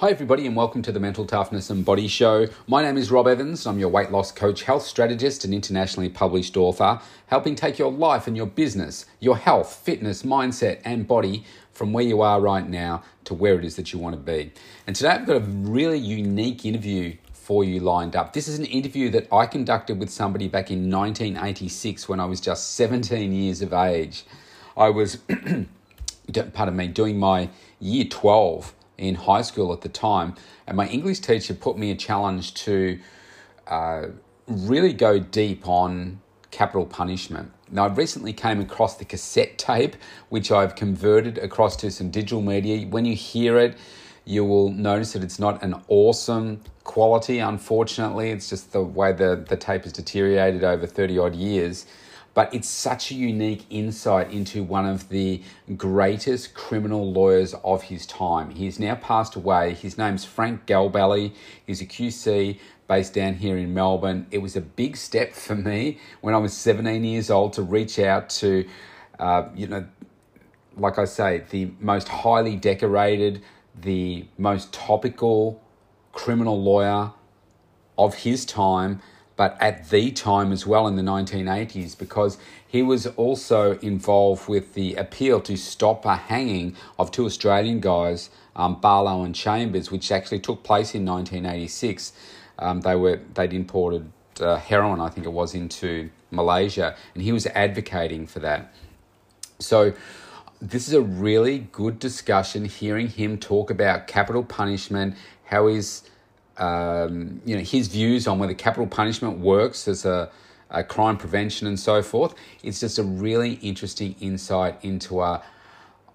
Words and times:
Hi, 0.00 0.08
everybody, 0.08 0.46
and 0.46 0.56
welcome 0.56 0.80
to 0.80 0.92
the 0.92 0.98
Mental 0.98 1.26
Toughness 1.26 1.68
and 1.68 1.84
Body 1.84 2.08
Show. 2.08 2.46
My 2.66 2.80
name 2.80 2.96
is 2.96 3.10
Rob 3.10 3.28
Evans. 3.28 3.66
I'm 3.66 3.78
your 3.78 3.90
weight 3.90 4.10
loss 4.10 4.32
coach, 4.32 4.62
health 4.62 4.84
strategist, 4.84 5.44
and 5.44 5.52
internationally 5.52 6.08
published 6.08 6.56
author, 6.56 7.02
helping 7.26 7.54
take 7.54 7.78
your 7.78 7.92
life 7.92 8.26
and 8.26 8.34
your 8.34 8.46
business, 8.46 9.04
your 9.18 9.36
health, 9.36 9.74
fitness, 9.84 10.22
mindset, 10.22 10.80
and 10.86 11.06
body 11.06 11.44
from 11.70 11.92
where 11.92 12.02
you 12.02 12.22
are 12.22 12.40
right 12.40 12.66
now 12.66 13.02
to 13.24 13.34
where 13.34 13.58
it 13.58 13.64
is 13.66 13.76
that 13.76 13.92
you 13.92 13.98
want 13.98 14.14
to 14.16 14.22
be. 14.22 14.50
And 14.86 14.96
today 14.96 15.10
I've 15.10 15.26
got 15.26 15.36
a 15.36 15.40
really 15.40 15.98
unique 15.98 16.64
interview 16.64 17.18
for 17.34 17.62
you 17.62 17.80
lined 17.80 18.16
up. 18.16 18.32
This 18.32 18.48
is 18.48 18.58
an 18.58 18.64
interview 18.64 19.10
that 19.10 19.30
I 19.30 19.44
conducted 19.44 19.98
with 19.98 20.08
somebody 20.08 20.48
back 20.48 20.70
in 20.70 20.90
1986 20.90 22.08
when 22.08 22.20
I 22.20 22.24
was 22.24 22.40
just 22.40 22.74
17 22.74 23.34
years 23.34 23.60
of 23.60 23.74
age. 23.74 24.24
I 24.78 24.88
was, 24.88 25.18
pardon 26.54 26.74
me, 26.74 26.88
doing 26.88 27.18
my 27.18 27.50
year 27.80 28.06
12 28.06 28.74
in 29.00 29.14
high 29.14 29.42
school 29.42 29.72
at 29.72 29.80
the 29.80 29.88
time, 29.88 30.34
and 30.66 30.76
my 30.76 30.86
English 30.86 31.20
teacher 31.20 31.54
put 31.54 31.78
me 31.78 31.90
a 31.90 31.96
challenge 31.96 32.54
to 32.54 32.98
uh, 33.66 34.06
really 34.46 34.92
go 34.92 35.18
deep 35.18 35.66
on 35.66 36.20
capital 36.50 36.84
punishment. 36.84 37.50
Now, 37.70 37.84
I 37.84 37.88
recently 37.88 38.32
came 38.32 38.60
across 38.60 38.96
the 38.96 39.04
cassette 39.04 39.56
tape, 39.56 39.96
which 40.28 40.50
I've 40.50 40.74
converted 40.74 41.38
across 41.38 41.76
to 41.76 41.90
some 41.90 42.10
digital 42.10 42.42
media. 42.42 42.86
When 42.86 43.04
you 43.04 43.14
hear 43.14 43.58
it, 43.58 43.78
you 44.24 44.44
will 44.44 44.70
notice 44.70 45.12
that 45.14 45.22
it's 45.22 45.38
not 45.38 45.62
an 45.62 45.74
awesome 45.88 46.60
quality, 46.84 47.38
unfortunately. 47.38 48.30
It's 48.30 48.50
just 48.50 48.72
the 48.72 48.82
way 48.82 49.12
the, 49.12 49.44
the 49.48 49.56
tape 49.56 49.84
has 49.84 49.92
deteriorated 49.92 50.64
over 50.64 50.86
30 50.86 51.18
odd 51.18 51.34
years 51.34 51.86
but 52.34 52.52
it's 52.54 52.68
such 52.68 53.10
a 53.10 53.14
unique 53.14 53.66
insight 53.70 54.30
into 54.30 54.62
one 54.62 54.86
of 54.86 55.08
the 55.08 55.42
greatest 55.76 56.54
criminal 56.54 57.12
lawyers 57.12 57.54
of 57.64 57.82
his 57.84 58.06
time. 58.06 58.50
He's 58.50 58.78
now 58.78 58.94
passed 58.94 59.34
away. 59.34 59.74
His 59.74 59.98
name's 59.98 60.24
Frank 60.24 60.66
Galbally. 60.66 61.32
He's 61.66 61.80
a 61.80 61.86
QC 61.86 62.58
based 62.86 63.14
down 63.14 63.34
here 63.34 63.56
in 63.56 63.74
Melbourne. 63.74 64.26
It 64.30 64.38
was 64.38 64.56
a 64.56 64.60
big 64.60 64.96
step 64.96 65.32
for 65.32 65.54
me 65.54 65.98
when 66.20 66.34
I 66.34 66.38
was 66.38 66.52
17 66.52 67.04
years 67.04 67.30
old 67.30 67.52
to 67.54 67.62
reach 67.62 67.98
out 67.98 68.30
to, 68.30 68.66
uh, 69.18 69.48
you 69.54 69.66
know, 69.66 69.86
like 70.76 70.98
I 70.98 71.04
say, 71.04 71.44
the 71.50 71.72
most 71.80 72.08
highly 72.08 72.56
decorated, 72.56 73.42
the 73.80 74.26
most 74.38 74.72
topical 74.72 75.60
criminal 76.12 76.60
lawyer 76.60 77.12
of 77.98 78.14
his 78.14 78.44
time 78.44 79.00
but 79.40 79.56
at 79.58 79.88
the 79.88 80.10
time 80.10 80.52
as 80.52 80.66
well 80.66 80.86
in 80.86 80.96
the 80.96 81.02
1980s, 81.02 81.96
because 81.96 82.36
he 82.68 82.82
was 82.82 83.06
also 83.06 83.78
involved 83.78 84.50
with 84.50 84.74
the 84.74 84.94
appeal 84.96 85.40
to 85.40 85.56
stop 85.56 86.04
a 86.04 86.14
hanging 86.14 86.76
of 86.98 87.10
two 87.10 87.24
Australian 87.24 87.80
guys, 87.80 88.28
um, 88.54 88.78
Barlow 88.82 89.24
and 89.24 89.34
Chambers, 89.34 89.90
which 89.90 90.12
actually 90.12 90.40
took 90.40 90.62
place 90.62 90.94
in 90.94 91.06
1986. 91.06 92.12
Um, 92.58 92.82
they 92.82 92.94
were 92.94 93.18
they'd 93.32 93.54
imported 93.54 94.12
uh, 94.40 94.56
heroin, 94.56 95.00
I 95.00 95.08
think 95.08 95.24
it 95.24 95.32
was, 95.32 95.54
into 95.54 96.10
Malaysia, 96.30 96.94
and 97.14 97.22
he 97.22 97.32
was 97.32 97.46
advocating 97.46 98.26
for 98.26 98.40
that. 98.40 98.74
So 99.58 99.94
this 100.60 100.86
is 100.86 100.92
a 100.92 101.00
really 101.00 101.60
good 101.72 101.98
discussion. 101.98 102.66
Hearing 102.66 103.08
him 103.08 103.38
talk 103.38 103.70
about 103.70 104.06
capital 104.06 104.44
punishment, 104.44 105.16
how 105.44 105.68
he's 105.68 106.02
um, 106.56 107.40
you 107.44 107.56
know, 107.56 107.62
his 107.62 107.88
views 107.88 108.26
on 108.26 108.38
whether 108.38 108.54
capital 108.54 108.86
punishment 108.86 109.38
works 109.38 109.88
as 109.88 110.04
a, 110.04 110.30
a, 110.70 110.84
crime 110.84 111.16
prevention 111.16 111.66
and 111.66 111.78
so 111.78 112.02
forth. 112.02 112.34
It's 112.62 112.80
just 112.80 112.98
a 112.98 113.02
really 113.02 113.54
interesting 113.54 114.14
insight 114.20 114.78
into 114.84 115.22
a 115.22 115.42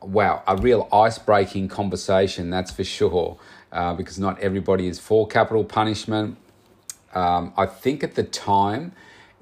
wow, 0.02 0.44
a 0.48 0.56
real 0.58 0.88
ice 0.92 1.18
breaking 1.18 1.68
conversation, 1.68 2.50
that's 2.50 2.72
for 2.72 2.84
sure, 2.84 3.38
uh, 3.72 3.94
because 3.96 4.20
not 4.20 4.40
everybody 4.40 4.88
is 4.88 5.00
for 5.00 5.28
capital 5.28 5.64
punishment. 5.64 6.38
Um, 7.14 7.54
I 7.58 7.66
think 7.66 8.04
at 8.04 8.16
the 8.16 8.24
time 8.24 8.92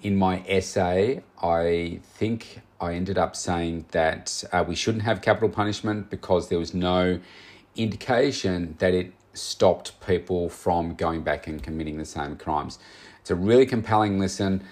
in 0.02 0.16
my 0.16 0.44
essay, 0.48 1.24
I 1.42 2.00
think 2.04 2.62
I 2.80 2.94
ended 2.94 3.18
up 3.18 3.36
saying 3.36 3.86
that 3.92 4.44
uh, 4.52 4.64
we 4.68 4.76
shouldn't 4.76 5.04
have 5.04 5.22
capital 5.22 5.50
punishment 5.50 6.10
because 6.10 6.50
there 6.50 6.60
was 6.60 6.74
no 6.74 7.20
indication 7.76 8.76
that 8.80 8.94
it 8.94 9.14
stopped 9.34 10.00
people 10.06 10.50
from 10.50 10.96
going 10.96 11.24
back 11.24 11.48
and 11.48 11.62
committing 11.62 11.98
the 11.98 12.06
same 12.06 12.36
crimes. 12.36 12.80
It's 13.22 13.32
a 13.32 13.36
really 13.36 13.66
compelling 13.66 14.20
listen, 14.20 14.64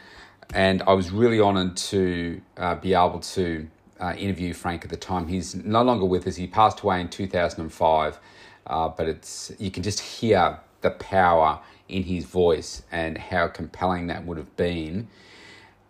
and 0.54 0.82
I 0.84 0.94
was 0.94 1.12
really 1.12 1.40
honoured 1.40 1.78
to 1.78 2.42
uh, 2.58 2.76
be 2.76 2.94
able 2.94 3.20
to 3.20 3.68
uh, 4.00 4.14
interview 4.18 4.54
Frank 4.54 4.84
at 4.84 4.90
the 4.90 4.98
time. 4.98 5.28
He's 5.28 5.56
no 5.56 5.84
longer 5.84 6.06
with 6.06 6.28
us. 6.28 6.36
He 6.36 6.48
passed 6.48 6.82
away 6.82 7.02
in 7.02 7.10
2005, 7.10 8.20
uh, 8.68 8.90
but 8.90 9.08
it's 9.08 9.52
you 9.60 9.72
can 9.72 9.84
just 9.84 10.00
hear 10.00 10.60
the 10.82 10.92
power 10.92 11.60
in 11.88 12.04
his 12.04 12.26
voice 12.26 12.84
and 12.92 13.18
how 13.18 13.48
compelling 13.48 14.08
that 14.08 14.26
would 14.26 14.38
have 14.38 14.56
been 14.56 15.08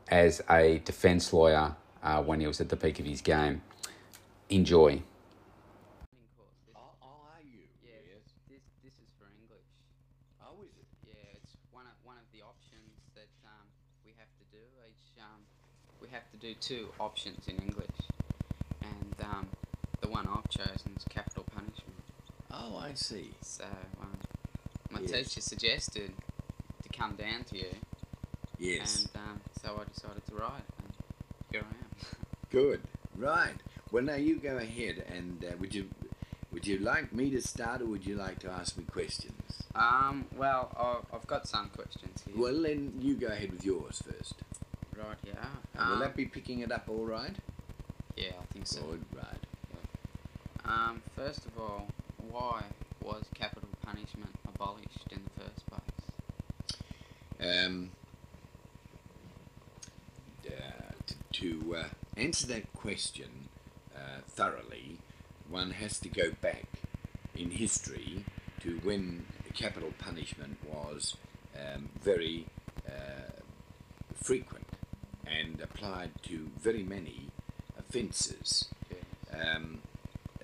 as 0.09 0.41
a 0.49 0.81
defence 0.83 1.31
lawyer 1.31 1.75
uh, 2.03 2.21
when 2.21 2.41
he 2.41 2.47
was 2.47 2.59
at 2.59 2.69
the 2.69 2.75
peak 2.75 2.99
of 2.99 3.05
his 3.05 3.21
game. 3.21 3.61
Enjoy. 4.49 5.01
Two 16.59 16.89
options 16.99 17.47
in 17.47 17.57
English, 17.57 17.97
and 18.81 19.15
um, 19.21 19.47
the 20.01 20.07
one 20.07 20.27
I've 20.27 20.49
chosen 20.49 20.93
is 20.97 21.05
capital 21.09 21.45
punishment. 21.53 22.01
Oh, 22.51 22.77
I 22.77 22.93
see. 22.93 23.31
So 23.41 23.65
um, 24.01 24.17
my 24.89 24.99
yes. 25.01 25.11
teacher 25.11 25.41
suggested 25.41 26.11
to 26.83 26.89
come 26.89 27.15
down 27.15 27.43
to 27.45 27.57
you. 27.57 27.71
Yes. 28.59 29.07
And 29.13 29.23
um, 29.23 29.41
so 29.61 29.79
I 29.81 29.85
decided 29.93 30.25
to 30.27 30.35
write, 30.35 30.63
and 30.79 30.93
here 31.51 31.63
I 31.63 31.73
am. 31.73 32.15
Good. 32.51 32.81
Right. 33.15 33.55
Well, 33.91 34.03
now 34.03 34.15
you 34.15 34.37
go 34.37 34.57
ahead, 34.57 35.03
and 35.13 35.43
uh, 35.43 35.55
would 35.59 35.73
you 35.73 35.89
would 36.51 36.67
you 36.67 36.79
like 36.79 37.13
me 37.13 37.29
to 37.31 37.41
start, 37.41 37.81
or 37.81 37.85
would 37.85 38.05
you 38.05 38.15
like 38.15 38.39
to 38.39 38.49
ask 38.51 38.77
me 38.77 38.83
questions? 38.83 39.63
Um. 39.73 40.25
Well, 40.35 41.05
I've 41.13 41.27
got 41.27 41.47
some 41.47 41.69
questions 41.69 42.23
here. 42.25 42.35
Well, 42.41 42.61
then 42.61 42.93
you 42.99 43.15
go 43.15 43.27
ahead 43.27 43.51
with 43.51 43.65
yours 43.65 44.01
first. 44.05 44.35
Right, 44.97 45.17
yeah. 45.25 45.33
And 45.75 45.87
will 45.87 45.93
um, 45.95 45.99
that 46.01 46.15
be 46.15 46.25
picking 46.25 46.59
it 46.59 46.71
up 46.71 46.85
all 46.87 47.05
right? 47.05 47.35
Yeah, 48.15 48.33
I 48.41 48.53
think 48.53 48.67
so. 48.67 48.81
Good, 48.81 49.05
right. 49.15 49.25
Yeah. 49.73 50.71
Um, 50.71 51.01
first 51.15 51.45
of 51.45 51.57
all, 51.59 51.87
why 52.29 52.63
was 53.01 53.25
capital 53.33 53.69
punishment 53.83 54.35
abolished 54.47 55.07
in 55.11 55.21
the 55.23 55.43
first 55.43 55.65
place? 55.67 55.81
Um, 57.65 57.91
uh, 60.45 60.51
to, 61.07 61.15
to 61.41 61.75
uh, 61.75 61.83
answer 62.17 62.47
that 62.47 62.71
question 62.73 63.49
uh, 63.95 64.21
thoroughly, 64.27 64.99
one 65.49 65.71
has 65.71 65.99
to 65.99 66.09
go 66.09 66.31
back 66.41 66.65
in 67.35 67.51
history 67.51 68.25
to 68.61 68.79
when 68.83 69.25
capital 69.53 69.93
punishment 69.97 70.57
was 70.65 71.15
um, 71.57 71.89
very 72.01 72.45
uh, 72.87 73.41
frequent 74.15 74.65
and 75.31 75.59
applied 75.61 76.11
to 76.23 76.49
very 76.59 76.83
many 76.83 77.27
offences. 77.77 78.67
Um, 79.33 79.79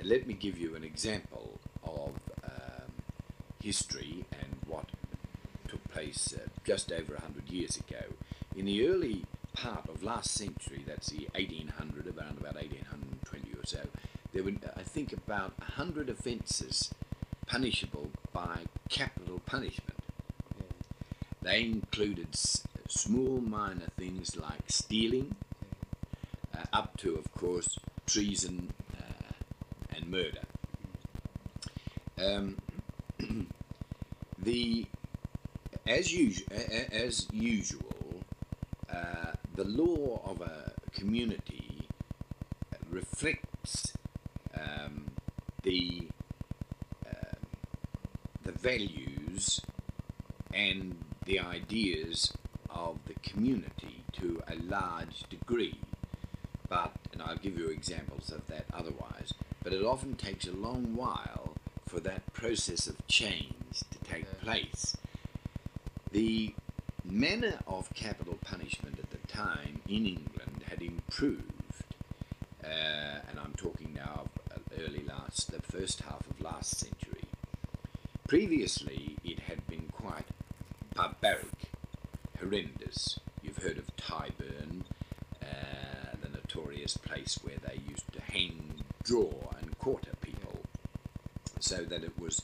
let 0.03 0.27
me 0.27 0.33
give 0.33 0.57
you 0.57 0.75
an 0.75 0.83
example 0.83 1.59
of 1.83 2.19
um, 2.43 2.91
history 3.61 4.25
and 4.31 4.55
what 4.65 4.85
took 5.67 5.83
place 5.89 6.33
uh, 6.35 6.47
just 6.63 6.91
over 6.91 7.13
100 7.13 7.49
years 7.49 7.77
ago. 7.77 8.03
In 8.55 8.65
the 8.65 8.87
early 8.87 9.25
part 9.53 9.89
of 9.89 10.03
last 10.03 10.31
century, 10.31 10.83
that's 10.87 11.09
the 11.09 11.27
1800, 11.35 12.07
around 12.07 12.37
about 12.39 12.55
1820 12.55 13.51
or 13.53 13.65
so, 13.65 13.81
there 14.33 14.43
were, 14.43 14.53
I 14.75 14.83
think, 14.83 15.11
about 15.13 15.57
100 15.59 16.09
offences 16.09 16.93
punishable 17.47 18.09
by 18.31 18.65
capital 18.89 19.41
punishment. 19.45 19.97
They 21.41 21.61
included 21.63 22.35
small 22.87 23.41
minor 23.41 23.87
things 23.97 24.35
like 24.35 24.61
stealing, 24.67 25.35
uh, 26.55 26.63
up 26.73 26.97
to, 26.97 27.15
of 27.15 27.31
course, 27.33 27.77
treason 28.05 28.73
uh, 28.97 29.33
and 29.95 30.09
murder. 30.09 30.41
Um, 32.17 32.57
the 34.39 34.85
as, 35.85 36.11
usu- 36.11 36.45
as 36.91 37.27
usual, 37.31 38.21
uh, 38.91 39.31
the 39.55 39.63
law 39.63 40.21
of 40.25 40.41
a 40.41 40.73
community 40.93 41.87
reflects 42.89 43.93
um, 44.55 45.05
the 45.63 46.07
uh, 47.05 47.35
the 48.43 48.51
values 48.51 49.61
and 50.53 50.97
the 51.25 51.39
ideas 51.39 52.33
community 53.23 54.03
to 54.13 54.41
a 54.47 54.55
large 54.55 55.23
degree. 55.29 55.79
But, 56.69 56.93
and 57.13 57.21
I'll 57.21 57.37
give 57.37 57.57
you 57.57 57.69
examples 57.69 58.31
of 58.31 58.47
that 58.47 58.65
otherwise, 58.73 59.33
but 59.63 59.73
it 59.73 59.83
often 59.83 60.15
takes 60.15 60.47
a 60.47 60.51
long 60.51 60.95
while 60.95 61.55
for 61.87 61.99
that 62.01 62.33
process 62.33 62.87
of 62.87 63.05
change 63.07 63.79
to 63.91 63.99
take 64.09 64.39
place. 64.41 64.97
The 66.11 66.53
manner 67.03 67.59
of 67.67 67.93
capital 67.93 68.37
punishment 68.43 68.99
at 68.99 69.09
the 69.11 69.27
time 69.27 69.81
in 69.87 70.05
England 70.05 70.63
had 70.69 70.81
improved, 70.81 71.43
uh, 72.63 72.67
and 73.29 73.39
I'm 73.39 73.53
talking 73.55 73.93
now 73.93 74.27
of 74.51 74.59
uh, 74.59 74.83
early 74.85 75.03
last, 75.03 75.51
the 75.51 75.61
first 75.61 76.01
half 76.01 76.27
of 76.29 76.41
last 76.41 76.77
century. 76.77 77.23
Previously, 78.27 79.15
it 79.23 79.39
had 79.41 79.65
been 79.67 79.89
quite 79.91 80.25
barbaric, 80.95 81.71
horrendous. 82.39 82.76
You've 83.43 83.57
heard 83.57 83.77
of 83.77 83.93
Tyburn, 83.97 84.83
uh, 85.41 86.15
the 86.21 86.29
notorious 86.29 86.95
place 86.95 87.37
where 87.43 87.57
they 87.57 87.81
used 87.89 88.09
to 88.13 88.21
hang, 88.21 88.83
draw, 89.03 89.29
and 89.59 89.77
quarter 89.77 90.11
people, 90.21 90.59
so 91.59 91.83
that 91.83 92.03
it 92.03 92.17
was 92.17 92.43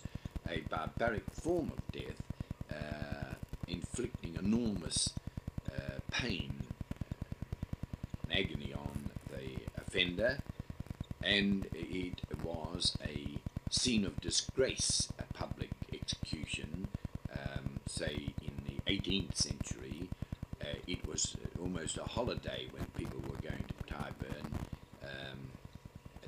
a 0.50 0.60
barbaric 0.70 1.32
form 1.32 1.72
of 1.72 1.92
death, 1.94 2.22
uh, 2.70 3.36
inflicting 3.68 4.36
enormous 4.36 5.14
uh, 5.72 6.00
pain 6.12 6.52
and 8.24 8.34
agony 8.38 8.74
on 8.74 9.12
the 9.30 9.60
offender, 9.82 10.40
and 11.24 11.68
it 11.74 12.20
was 12.44 12.98
a 13.02 13.40
scene 13.70 14.04
of 14.06 14.20
disgrace, 14.20 15.08
a 15.18 15.34
public 15.34 15.70
execution, 15.94 16.88
um, 17.32 17.80
say 17.88 18.34
in 18.42 18.52
the 18.66 18.92
18th 18.92 19.36
century. 19.36 19.83
Was 21.14 21.36
almost 21.62 22.00
a 22.00 22.06
holiday 22.06 22.66
when 22.72 22.86
people 22.98 23.20
were 23.30 23.38
going 23.48 23.64
to 23.68 23.94
Tyburn 23.94 24.48
um, 25.04 25.38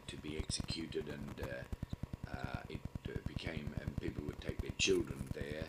to 0.06 0.16
be 0.18 0.38
executed, 0.38 1.06
and 1.08 1.34
uh, 1.42 2.32
uh, 2.32 2.60
it 2.70 2.82
uh, 3.10 3.18
became, 3.28 3.74
and 3.82 3.98
people 4.00 4.24
would 4.28 4.40
take 4.40 4.62
their 4.62 4.78
children 4.78 5.30
there. 5.34 5.64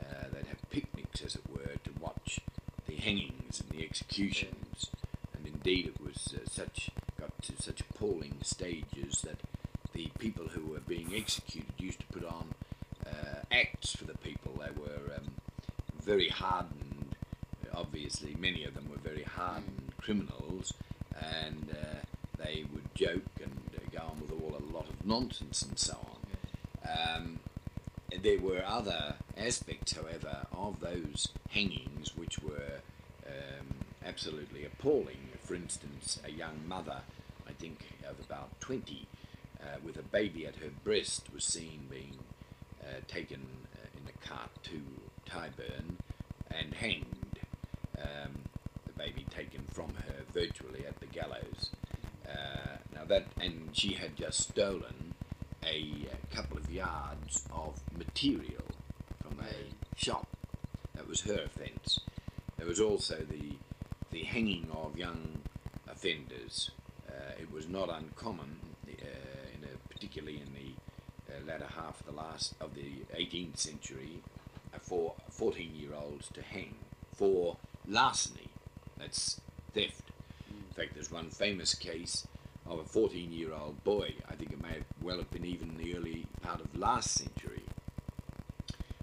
Uh, 0.00 0.28
they'd 0.32 0.46
have 0.46 0.70
picnics, 0.70 1.20
as 1.20 1.34
it 1.34 1.42
were, 1.52 1.74
to 1.84 1.90
watch 2.00 2.40
the 2.86 2.96
hangings 2.96 3.60
and 3.60 3.68
the 3.68 3.84
executions. 3.84 4.86
And 5.36 5.46
indeed, 5.46 5.86
it 5.88 6.00
was 6.00 6.32
uh, 6.34 6.48
such 6.50 6.88
got 7.20 7.42
to 7.42 7.60
such 7.60 7.82
appalling 7.82 8.38
stages 8.42 9.20
that 9.26 9.40
the 9.92 10.08
people 10.18 10.46
who 10.48 10.72
were 10.72 10.80
being 10.80 11.12
executed 11.14 11.74
used 11.76 12.00
to 12.00 12.06
put 12.06 12.24
on 12.24 12.54
acts 13.52 13.94
for 13.94 14.04
the 14.04 14.16
people. 14.18 14.52
They 14.58 14.80
were 14.80 15.14
um, 15.16 15.32
very 16.02 16.28
hardened. 16.30 16.63
Many 18.44 18.64
of 18.64 18.74
them 18.74 18.90
were 18.90 18.98
very 18.98 19.22
hardened 19.22 19.92
criminals, 19.96 20.74
and 21.18 21.70
uh, 21.70 22.00
they 22.36 22.66
would 22.74 22.94
joke 22.94 23.40
and 23.42 23.58
uh, 23.74 23.80
go 23.90 24.04
on 24.04 24.20
with 24.20 24.32
all 24.32 24.54
a 24.58 24.68
lot 24.70 24.86
of 24.86 25.06
nonsense 25.06 25.62
and 25.62 25.78
so 25.78 25.96
on. 26.12 27.16
Um, 27.16 27.38
there 28.22 28.38
were 28.38 28.62
other 28.62 29.14
aspects, 29.34 29.92
however, 29.92 30.46
of 30.52 30.80
those 30.80 31.28
hangings 31.48 32.14
which 32.18 32.38
were 32.40 32.82
um, 33.26 33.66
absolutely 34.04 34.66
appalling. 34.66 35.30
For 35.42 35.54
instance, 35.54 36.20
a 36.22 36.30
young 36.30 36.68
mother, 36.68 37.00
I 37.48 37.52
think 37.52 37.86
of 38.06 38.20
about 38.22 38.60
20, 38.60 39.06
uh, 39.58 39.64
with 39.82 39.96
a 39.96 40.02
baby 40.02 40.46
at 40.46 40.56
her 40.56 40.70
breast, 40.84 41.32
was 41.32 41.44
seen 41.44 41.86
being 41.90 42.18
uh, 42.82 43.00
taken 43.08 43.46
uh, 43.74 43.86
in 43.96 44.02
a 44.06 44.28
cart 44.28 44.50
to 44.64 44.82
Tyburn 45.24 45.96
and 46.50 46.74
hanged. 46.74 47.13
Um, 48.04 48.32
the 48.86 48.92
baby 48.92 49.26
taken 49.30 49.62
from 49.72 49.94
her 49.94 50.22
virtually 50.32 50.84
at 50.86 51.00
the 51.00 51.06
gallows. 51.06 51.70
Uh, 52.28 52.76
now 52.94 53.04
that, 53.04 53.26
and 53.40 53.70
she 53.72 53.94
had 53.94 54.16
just 54.16 54.40
stolen 54.50 55.14
a, 55.64 56.08
uh 56.10 56.34
couple 56.34 56.58
of 56.58 56.70
yards 56.70 57.46
of 57.52 57.80
material 57.96 58.64
from 59.22 59.38
a 59.40 59.98
shop. 59.98 60.26
That 60.94 61.08
was 61.08 61.22
her 61.22 61.42
offence. 61.44 62.00
There 62.58 62.66
was 62.66 62.80
also 62.80 63.16
the 63.16 63.56
the 64.10 64.22
hanging 64.24 64.68
of 64.72 64.96
young 64.96 65.40
offenders. 65.90 66.70
Uh, 67.08 67.32
it 67.40 67.50
was 67.52 67.68
not 67.68 67.88
uncommon, 67.90 68.60
uh, 68.88 68.92
in 69.54 69.64
a, 69.64 69.92
particularly 69.92 70.40
in 70.40 70.52
the 70.54 71.34
uh, 71.34 71.44
latter 71.44 71.66
half 71.74 72.00
of 72.00 72.06
the 72.06 72.12
last 72.12 72.54
of 72.60 72.74
the 72.74 73.02
18th 73.16 73.58
century, 73.58 74.22
for 74.80 75.14
14-year-olds 75.36 76.28
to 76.32 76.42
hang 76.42 76.74
for 77.16 77.56
larceny. 77.86 78.48
That's 78.98 79.40
theft. 79.72 80.10
In 80.50 80.74
fact, 80.74 80.94
there's 80.94 81.10
one 81.10 81.30
famous 81.30 81.74
case 81.74 82.26
of 82.66 82.78
a 82.78 82.82
14-year-old 82.82 83.82
boy. 83.84 84.14
I 84.28 84.34
think 84.34 84.52
it 84.52 84.62
may 84.62 84.74
have 84.74 84.84
well 85.02 85.18
have 85.18 85.30
been 85.30 85.44
even 85.44 85.70
in 85.70 85.76
the 85.76 85.96
early 85.96 86.26
part 86.42 86.60
of 86.60 86.76
last 86.76 87.12
century. 87.12 87.62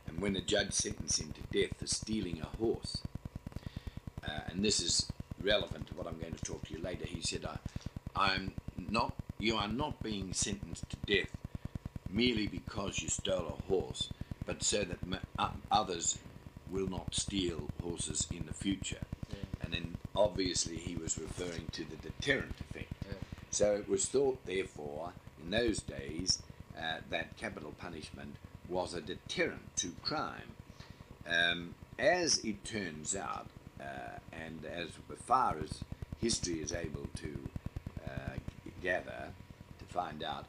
And 0.07 0.19
when 0.19 0.33
the 0.33 0.41
judge 0.41 0.73
sentenced 0.73 1.21
him 1.21 1.33
to 1.33 1.61
death 1.61 1.77
for 1.77 1.87
stealing 1.87 2.41
a 2.41 2.57
horse, 2.57 2.97
uh, 4.27 4.41
and 4.47 4.63
this 4.63 4.79
is 4.79 5.11
relevant 5.41 5.87
to 5.87 5.95
what 5.95 6.07
I'm 6.07 6.19
going 6.19 6.33
to 6.33 6.43
talk 6.43 6.65
to 6.67 6.73
you 6.73 6.81
later. 6.81 7.05
He 7.05 7.21
said, 7.21 7.45
I, 7.45 7.57
"I'm 8.15 8.53
not. 8.77 9.13
You 9.39 9.55
are 9.55 9.67
not 9.67 10.01
being 10.03 10.33
sentenced 10.33 10.89
to 10.89 10.97
death 11.05 11.29
merely 12.09 12.47
because 12.47 13.01
you 13.01 13.09
stole 13.09 13.57
a 13.57 13.67
horse, 13.67 14.09
but 14.45 14.61
so 14.63 14.83
that 14.83 14.99
others 15.71 16.19
will 16.71 16.87
not 16.87 17.13
steal 17.13 17.69
horses 17.81 18.27
in 18.31 18.45
the 18.45 18.53
future." 18.53 19.05
Yeah. 19.29 19.37
And 19.61 19.73
then 19.73 19.97
obviously 20.15 20.77
he 20.77 20.95
was 20.95 21.17
referring 21.17 21.67
to 21.73 21.83
the 21.83 21.97
deterrent 21.97 22.55
effect. 22.59 22.93
Yeah. 23.05 23.17
So 23.51 23.73
it 23.73 23.89
was 23.89 24.05
thought, 24.07 24.45
therefore, 24.45 25.13
in 25.43 25.51
those 25.51 25.79
days, 25.81 26.41
uh, 26.77 26.97
that 27.09 27.37
capital 27.37 27.73
punishment 27.77 28.35
was 28.69 28.93
a 28.93 29.01
deterrent 29.01 29.75
to 29.77 29.91
crime. 30.01 30.55
Um, 31.27 31.75
as 31.99 32.39
it 32.39 32.63
turns 32.63 33.15
out, 33.15 33.47
uh, 33.79 34.19
and 34.31 34.65
as 34.65 34.89
far 35.25 35.57
as 35.63 35.83
history 36.19 36.61
is 36.61 36.71
able 36.71 37.07
to 37.15 37.49
uh, 38.07 38.33
gather, 38.81 39.29
to 39.79 39.85
find 39.85 40.23
out, 40.23 40.45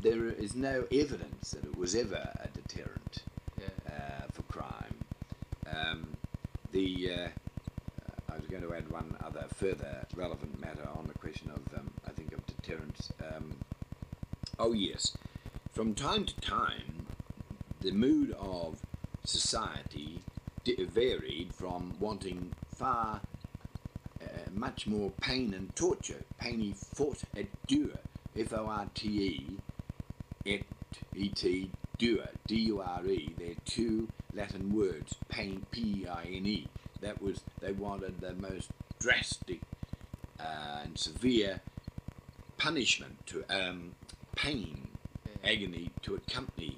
there 0.00 0.26
is 0.26 0.54
no 0.54 0.84
evidence 0.92 1.52
that 1.52 1.64
it 1.64 1.76
was 1.76 1.94
ever 1.94 2.30
a 2.40 2.48
deterrent 2.48 2.95
further 9.56 10.06
relevant 10.14 10.60
matter 10.60 10.86
on 10.94 11.06
the 11.06 11.14
question 11.14 11.50
of 11.50 11.78
um, 11.78 11.90
I 12.06 12.10
think 12.10 12.32
of 12.32 12.46
deterrence. 12.46 13.10
Um, 13.20 13.56
oh 14.58 14.72
yes, 14.72 15.16
from 15.72 15.94
time 15.94 16.24
to 16.26 16.40
time, 16.40 17.06
the 17.80 17.90
mood 17.90 18.34
of 18.38 18.80
society 19.24 20.20
varied 20.92 21.54
from 21.54 21.94
wanting 22.00 22.52
far 22.74 23.20
uh, 24.20 24.26
much 24.52 24.86
more 24.86 25.10
pain 25.20 25.54
and 25.54 25.74
torture. 25.76 26.24
Peine 26.38 26.74
forte 26.74 27.24
et 27.36 27.46
dure, 27.66 27.98
F 28.36 28.52
O 28.52 28.66
R 28.66 28.86
T 28.94 29.08
E, 29.08 29.58
et 30.44 30.62
E 31.14 31.28
T 31.28 31.70
dure, 31.98 32.28
D 32.46 32.56
U 32.56 32.80
R 32.80 33.06
E. 33.06 33.34
They're 33.38 33.54
two 33.64 34.08
Latin 34.34 34.74
words, 34.74 35.14
pain, 35.28 35.64
P 35.70 36.06
I 36.06 36.24
N 36.24 36.46
E. 36.46 36.66
That 37.00 37.22
was 37.22 37.40
they 37.60 37.72
wanted 37.72 38.20
the 38.20 38.34
most 38.34 38.70
drastic 38.98 39.60
uh, 40.40 40.80
and 40.84 40.98
severe 40.98 41.60
punishment 42.58 43.26
to 43.26 43.44
um, 43.50 43.92
pain, 44.34 44.88
agony 45.44 45.90
to 46.02 46.14
accompany, 46.14 46.76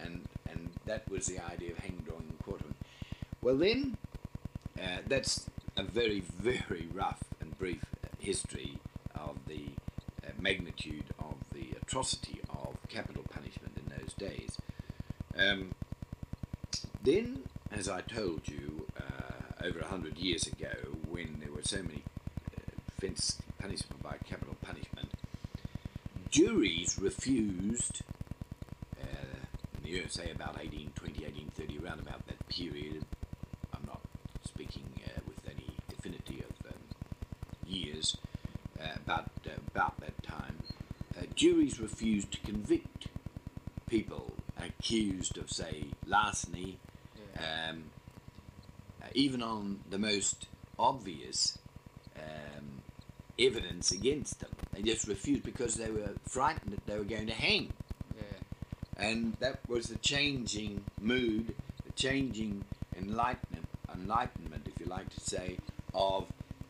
and 0.00 0.28
and 0.50 0.70
that 0.86 1.08
was 1.10 1.26
the 1.26 1.38
idea 1.38 1.72
of 1.72 1.78
hang, 1.78 2.02
drawing, 2.04 2.26
and 2.28 2.38
quartering. 2.40 2.74
Well, 3.42 3.56
then, 3.56 3.96
uh, 4.78 4.98
that's 5.06 5.46
a 5.76 5.82
very 5.82 6.20
very 6.20 6.88
rough 6.92 7.22
and 7.40 7.56
brief 7.58 7.84
history 8.18 8.78
of 9.14 9.36
the 9.46 9.70
uh, 10.24 10.30
magnitude 10.38 11.04
of 11.18 11.34
the 11.52 11.76
atrocity 11.80 12.40
of 12.50 12.76
capital 12.88 13.24
punishment 13.32 13.76
in 13.76 13.96
those 13.98 14.12
days. 14.14 14.58
Um, 15.36 15.72
then, 17.02 17.44
as 17.72 17.88
I 17.88 18.02
told 18.02 18.48
you 18.48 18.86
uh, 18.98 19.64
over 19.64 19.80
a 19.80 19.86
hundred 19.86 20.18
years 20.18 20.46
ago, 20.46 20.96
when 21.20 21.40
there 21.40 21.52
were 21.52 21.62
so 21.62 21.82
many 21.82 22.02
uh, 22.56 22.60
offence 22.96 23.38
punishment 23.58 24.02
by 24.02 24.16
capital 24.26 24.56
punishment, 24.62 25.08
juries 26.30 26.98
refused, 26.98 28.02
uh, 29.00 29.04
in 29.76 29.82
the 29.82 29.88
year, 29.90 30.08
say 30.08 30.30
about 30.30 30.56
1820, 30.56 31.24
1830, 31.24 31.84
around 31.84 32.00
about 32.00 32.26
that 32.26 32.48
period, 32.48 33.04
I'm 33.74 33.84
not 33.86 34.00
speaking 34.44 34.84
uh, 35.06 35.20
with 35.26 35.40
any 35.46 35.68
definity 35.88 36.42
of 36.48 36.72
um, 36.72 36.80
years, 37.66 38.16
uh, 38.80 38.86
about, 39.04 39.30
uh, 39.46 39.50
about 39.74 40.00
that 40.00 40.22
time, 40.22 40.56
uh, 41.18 41.24
juries 41.34 41.78
refused 41.80 42.32
to 42.32 42.38
convict 42.40 43.08
people 43.88 44.32
accused 44.58 45.36
of, 45.36 45.50
say, 45.50 45.84
larceny, 46.06 46.78
Yeah. 47.34 47.70
um, 47.70 47.84
uh, 49.02 49.06
even 49.14 49.42
on 49.42 49.80
the 49.90 49.98
most 49.98 50.46
obvious 50.80 51.58
um, 52.16 52.82
evidence 53.38 53.92
against 53.92 54.40
them. 54.40 54.50
They 54.72 54.82
just 54.82 55.06
refused 55.06 55.44
because 55.44 55.74
they 55.74 55.90
were 55.90 56.10
frightened 56.26 56.72
that 56.72 56.86
they 56.86 56.98
were 56.98 57.04
going 57.04 57.26
to 57.26 57.34
hang. 57.34 57.72
yeah. 58.16 59.06
and 59.06 59.34
that 59.40 59.60
was 59.68 59.86
the 59.86 59.98
changing 59.98 60.84
mood, 61.00 61.54
the 61.84 61.92
changing 61.92 62.64
enlightenment, 62.96 63.66
enlightenment, 63.94 64.66
if 64.66 64.80
you 64.80 64.86
like 64.86 65.08
to 65.10 65.20
say, 65.20 65.58
of 65.92 66.26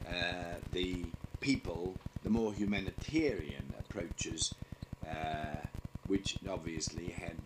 uh, 0.09 0.57
the 0.73 1.05
people, 1.41 1.95
the 2.23 2.31
more 2.31 2.53
humanitarian 2.53 3.73
approaches, 3.79 4.55
uh, 5.09 5.57
which 6.07 6.37
obviously 6.49 7.11
had 7.11 7.37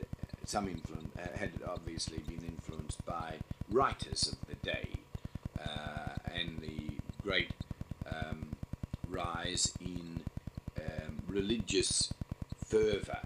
some 0.44 0.68
influence, 0.68 1.08
uh, 1.18 1.36
had 1.38 1.50
obviously 1.66 2.18
been 2.18 2.44
influenced 2.46 3.04
by 3.06 3.34
writers 3.70 4.32
of 4.32 4.38
the 4.48 4.54
day, 4.66 4.88
and 6.34 6.60
the 6.60 6.94
great 7.22 7.50
um, 8.10 8.56
rise 9.08 9.72
in 9.80 10.20
um, 10.78 11.22
religious 11.28 12.12
fervour. 12.66 13.20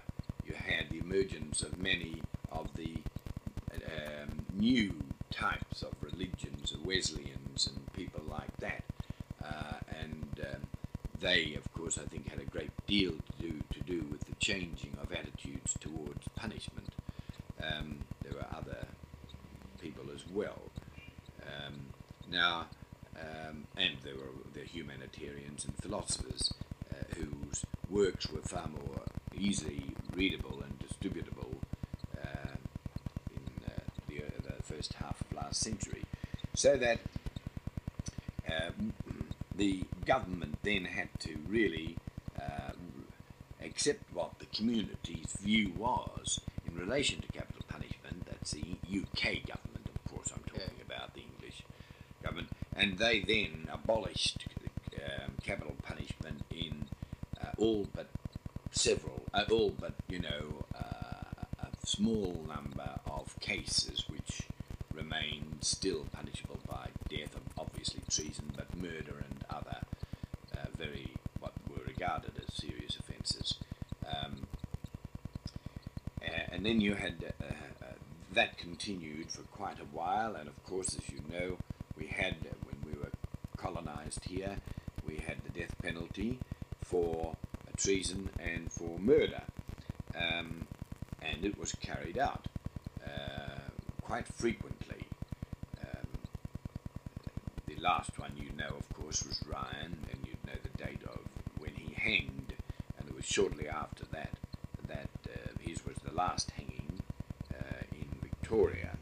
You 0.45 0.53
had 0.53 0.89
the 0.89 0.99
emergence 0.99 1.61
of 1.61 1.77
many 1.77 2.21
of 2.51 2.73
the 2.75 2.97
um, 3.73 4.45
new 4.53 4.93
types 5.31 5.81
of 5.83 5.93
religions, 6.01 6.75
Wesleyans 6.83 7.67
and 7.67 7.93
people 7.93 8.21
like 8.27 8.55
that. 8.57 8.83
Uh, 9.43 9.73
and 9.99 10.39
um, 10.41 10.61
they, 11.19 11.55
of 11.55 11.71
course, 11.73 11.97
I 11.97 12.05
think 12.07 12.29
had 12.29 12.39
a 12.39 12.45
great 12.45 12.71
deal 12.87 13.11
to 13.11 13.41
do, 13.41 13.53
to 13.73 13.79
do 13.81 14.05
with 14.11 14.21
the 14.21 14.35
changing 14.39 14.97
of 15.01 15.11
attitudes 15.11 15.75
towards 15.79 16.27
punishment. 16.35 16.89
Um, 17.61 17.99
there 18.23 18.33
were 18.33 18.45
other 18.55 18.87
people 19.79 20.05
as 20.13 20.25
well. 20.27 20.61
Um, 21.43 21.75
now, 22.31 22.67
um, 23.15 23.65
and 23.77 23.97
there 24.03 24.15
were 24.15 24.31
the 24.45 24.49
humanitarians 24.73 25.65
and 25.65 25.75
philosophers 25.81 26.53
uh, 26.91 27.15
whose 27.15 27.65
works 27.89 28.29
were 28.29 28.41
far 28.41 28.67
more 28.67 29.01
easily 29.37 29.83
readable 30.13 30.61
and 30.63 30.79
distributable 30.79 31.55
uh, 32.17 32.55
in 33.31 33.63
uh, 33.65 33.71
the, 34.07 34.17
uh, 34.17 34.29
the, 34.43 34.63
first 34.63 34.93
half 34.95 35.21
of 35.21 35.35
last 35.35 35.59
century. 35.59 36.03
So 36.55 36.77
that 36.77 36.99
uh, 38.47 38.71
the 39.55 39.83
government 40.05 40.57
then 40.63 40.85
had 40.85 41.09
to 41.19 41.37
really 41.47 41.97
uh, 42.39 42.73
accept 43.63 44.03
what 44.13 44.39
the 44.39 44.45
community's 44.47 45.33
view 45.41 45.73
was 45.77 46.39
in 46.65 46.77
relation 46.77 47.21
to 47.21 47.27
capital 47.27 47.63
punishment. 47.67 48.25
That's 48.25 48.51
the 48.51 48.59
UK 48.61 49.45
government, 49.47 49.87
of 49.93 50.11
course, 50.11 50.31
I'm 50.33 50.43
talking 50.43 50.75
yeah. 50.77 50.95
about 50.95 51.13
the 51.13 51.21
English 51.21 51.63
government. 52.23 52.49
And 52.75 52.97
they 52.97 53.19
then 53.21 53.67
abolished 53.71 54.45
um, 54.95 55.33
capital 55.43 55.75
punishment 55.83 56.43
in 56.51 56.85
uh, 57.41 57.48
all 57.59 57.87
but 57.93 58.07
several, 58.71 59.23
uh, 59.33 59.43
all 59.51 59.71
but, 59.79 59.93
you 60.07 60.19
know, 60.19 60.65
uh, 60.75 61.43
a 61.61 61.87
small 61.87 62.45
number 62.47 62.99
of 63.05 63.39
cases 63.39 64.05
which 64.07 64.43
remain 64.93 65.57
still 65.61 66.05
punishable 66.11 66.59
by 66.67 66.87
death, 67.09 67.35
obviously 67.57 68.01
treason, 68.09 68.51
but 68.55 68.75
murder 68.75 69.23
and 69.29 69.43
other 69.49 69.79
uh, 70.55 70.65
very, 70.77 71.13
what 71.39 71.53
were 71.69 71.83
regarded 71.85 72.31
as 72.37 72.53
serious 72.55 72.97
offences. 72.97 73.55
Um, 74.05 74.47
and 76.51 76.65
then 76.65 76.81
you 76.81 76.95
had 76.95 77.33
uh, 77.41 77.45
uh, 77.81 77.85
that 78.33 78.57
continued 78.57 79.31
for 79.31 79.43
quite 79.43 79.79
a 79.79 79.85
while, 79.95 80.35
and 80.35 80.47
of 80.47 80.63
course, 80.63 80.95
as 80.95 81.09
you 81.09 81.21
know, 81.31 81.57
we 81.97 82.07
had, 82.07 82.35
when 82.63 82.77
we 82.85 82.99
were 82.99 83.11
colonized 83.57 84.25
here, 84.25 84.57
we 85.07 85.17
had 85.17 85.37
the 85.43 85.59
death 85.59 85.73
penalty 85.81 86.39
for 86.83 87.35
treason 87.89 88.29
and 88.39 88.71
for 88.71 88.99
murder. 88.99 89.41
Um, 90.15 90.67
and 91.23 91.43
it 91.43 91.57
was 91.57 91.71
carried 91.73 92.19
out 92.19 92.45
uh, 93.03 93.61
quite 94.03 94.27
frequently. 94.27 95.05
Um, 95.81 96.07
the 97.65 97.81
last 97.81 98.19
one 98.19 98.33
you 98.37 98.51
know, 98.55 98.75
of 98.77 98.87
course, 98.93 99.25
was 99.25 99.41
Ryan, 99.51 99.97
and 100.11 100.19
you'd 100.23 100.45
know 100.45 100.59
the 100.61 100.83
date 100.83 101.01
of 101.03 101.19
when 101.57 101.73
he 101.73 101.95
hanged, 101.95 102.53
and 102.99 103.09
it 103.09 103.15
was 103.15 103.25
shortly 103.25 103.67
after 103.67 104.05
that 104.11 104.35
that 104.87 105.09
uh, 105.27 105.49
his 105.59 105.83
was 105.83 105.97
the 105.97 106.13
last 106.13 106.51
hanging 106.51 106.99
uh, 107.51 107.81
in 107.91 108.07
Victoria, 108.21 108.97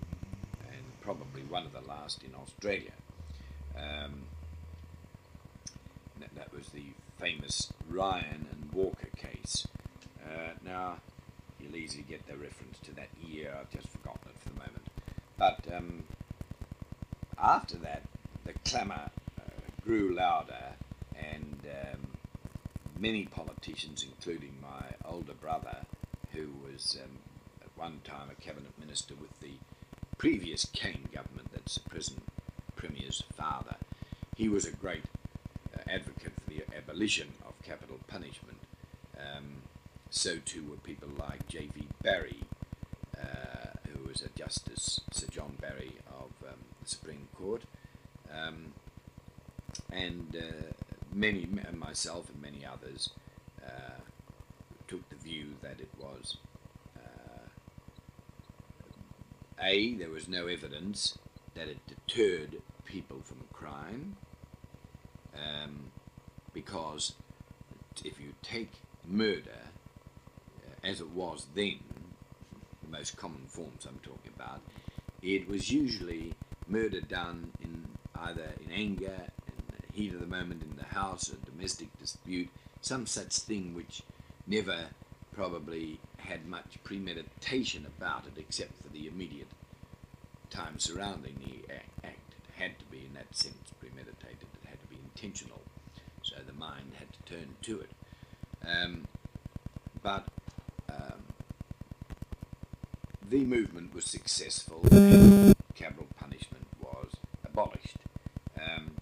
and 0.69 1.01
probably 1.01 1.41
one 1.43 1.65
of 1.65 1.73
the 1.73 1.81
last 1.81 2.23
in 2.23 2.33
Australia. 2.33 2.93
Um, 3.75 4.23
that, 6.19 6.33
that, 6.35 6.53
was 6.53 6.69
the 6.69 6.85
famous 7.19 7.71
Ryan 7.89 8.47
and 8.51 8.71
Walker 8.73 9.09
case. 9.15 9.67
Uh, 10.23 10.51
now, 10.63 10.97
you'll 11.59 11.76
easily 11.87 12.03
get 12.03 12.27
the 12.27 12.35
reference 12.35 12.77
to 12.79 12.93
that 12.93 13.07
year, 13.25 13.55
I've 13.57 13.69
just 13.69 13.87
forgotten 13.87 14.29
it 14.29 14.39
for 14.39 14.49
the 14.49 14.55
moment. 14.55 14.87
But 15.37 15.65
um, 15.73 16.03
after 17.41 17.77
that, 17.77 18.03
the 18.43 18.51
clamour 18.65 19.09
uh, 19.39 19.83
grew 19.85 20.13
louder, 20.13 20.73
and 21.15 21.61
um, 21.65 22.07
many 22.99 23.23
politicians, 23.23 24.03
including 24.03 24.55
my 24.61 24.95
older 25.05 25.33
brother, 25.33 25.77
who 26.33 26.49
was 26.61 26.97
um, 27.01 27.19
at 27.61 27.69
one 27.77 28.01
time 28.03 28.29
a 28.29 28.41
cabinet 28.41 28.77
minister 28.77 29.13
with 29.15 29.39
the 29.39 29.53
previous 30.17 30.65
Cain 30.65 31.07
government, 31.13 31.53
that's 31.53 31.75
the 31.75 31.89
present 31.89 32.21
Premier's 32.75 33.23
father, 33.33 33.75
he 34.35 34.49
was 34.49 34.65
a 34.65 34.71
great 34.71 35.03
uh, 35.73 35.79
advocate 35.89 36.33
for 36.43 36.49
the 36.49 36.63
abolition 36.75 37.29
of 37.47 37.53
capital 37.63 37.97
punishment. 38.07 38.57
Um, 39.17 39.61
so 40.09 40.37
too 40.45 40.63
were 40.69 40.77
people 40.77 41.09
like 41.17 41.47
J.V. 41.47 41.87
Barry, 42.01 42.41
uh, 43.19 43.69
who 43.87 44.07
was 44.07 44.21
a 44.21 44.29
Justice, 44.37 45.01
Sir 45.11 45.27
John 45.29 45.57
Barry 45.59 45.97
of 46.07 46.31
um, 46.47 46.59
the 46.81 46.89
Supreme 46.89 47.27
Court, 47.35 47.63
um, 48.33 48.73
and 49.91 50.35
uh, 50.35 50.73
many, 51.13 51.47
myself 51.73 52.29
and 52.29 52.41
many 52.41 52.65
others, 52.65 53.09
uh, 53.65 53.99
took 54.87 55.07
the 55.09 55.15
view 55.15 55.55
that 55.61 55.79
it 55.79 55.89
was 55.99 56.37
uh, 56.95 57.49
a 59.61 59.93
there 59.95 60.09
was 60.09 60.29
no 60.29 60.47
evidence 60.47 61.17
that 61.55 61.67
it 61.67 61.79
deterred 61.87 62.61
people 62.85 63.19
from 63.23 63.43
crime, 63.51 64.15
um, 65.35 65.91
because 66.53 67.13
if 68.05 68.19
you 68.19 68.33
take 68.41 68.71
murder 69.05 69.67
as 70.83 71.01
it 71.01 71.09
was 71.11 71.47
then, 71.55 71.79
the 72.83 72.89
most 72.97 73.17
common 73.17 73.45
forms 73.47 73.85
I'm 73.85 73.99
talking 73.99 74.31
about, 74.35 74.61
it 75.21 75.47
was 75.47 75.71
usually 75.71 76.33
murder 76.67 77.01
done 77.01 77.51
in 77.61 77.85
either 78.15 78.49
in 78.65 78.71
anger, 78.71 79.15
in 79.47 79.63
the 79.69 79.93
heat 79.93 80.13
of 80.13 80.19
the 80.19 80.27
moment 80.27 80.63
in 80.63 80.75
the 80.77 80.95
house, 80.95 81.29
a 81.29 81.35
domestic 81.45 81.95
dispute, 81.99 82.49
some 82.81 83.05
such 83.05 83.33
thing 83.33 83.73
which 83.75 84.01
never 84.45 84.85
probably 85.35 85.99
had 86.17 86.45
much 86.47 86.77
premeditation 86.83 87.85
about 87.85 88.25
it 88.25 88.39
except 88.39 88.81
for 88.81 88.89
the 88.89 89.07
immediate 89.07 89.47
time 90.49 90.79
surrounding 90.79 91.35
the 91.45 91.73
act. 91.73 92.33
It 92.47 92.61
had 92.63 92.79
to 92.79 92.85
be, 92.85 93.05
in 93.05 93.13
that 93.13 93.35
sense, 93.35 93.71
premeditated. 93.79 94.47
It 94.63 94.67
had 94.67 94.81
to 94.81 94.87
be 94.87 94.97
intentional. 95.03 95.61
So 96.23 96.35
the 96.45 96.53
mind 96.53 96.93
had 96.97 97.07
to 97.13 97.35
turn 97.35 97.55
to 97.63 97.81
it. 97.81 97.89
Um, 98.67 99.07
but 100.01 100.27
the 103.37 103.45
movement 103.45 103.93
was 103.93 104.05
successful 104.05 104.81
and 104.89 105.55
capital 105.75 106.07
punishment 106.19 106.65
was 106.81 107.11
abolished. 107.45 107.97
Um, 108.59 108.93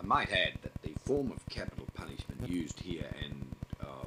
I 0.00 0.02
might 0.02 0.32
add 0.32 0.54
that 0.62 0.80
the 0.80 0.94
form 1.04 1.30
of 1.30 1.46
capital 1.50 1.86
punishment 1.92 2.48
used 2.48 2.80
here 2.80 3.10
and 3.22 3.54
uh, 3.82 4.06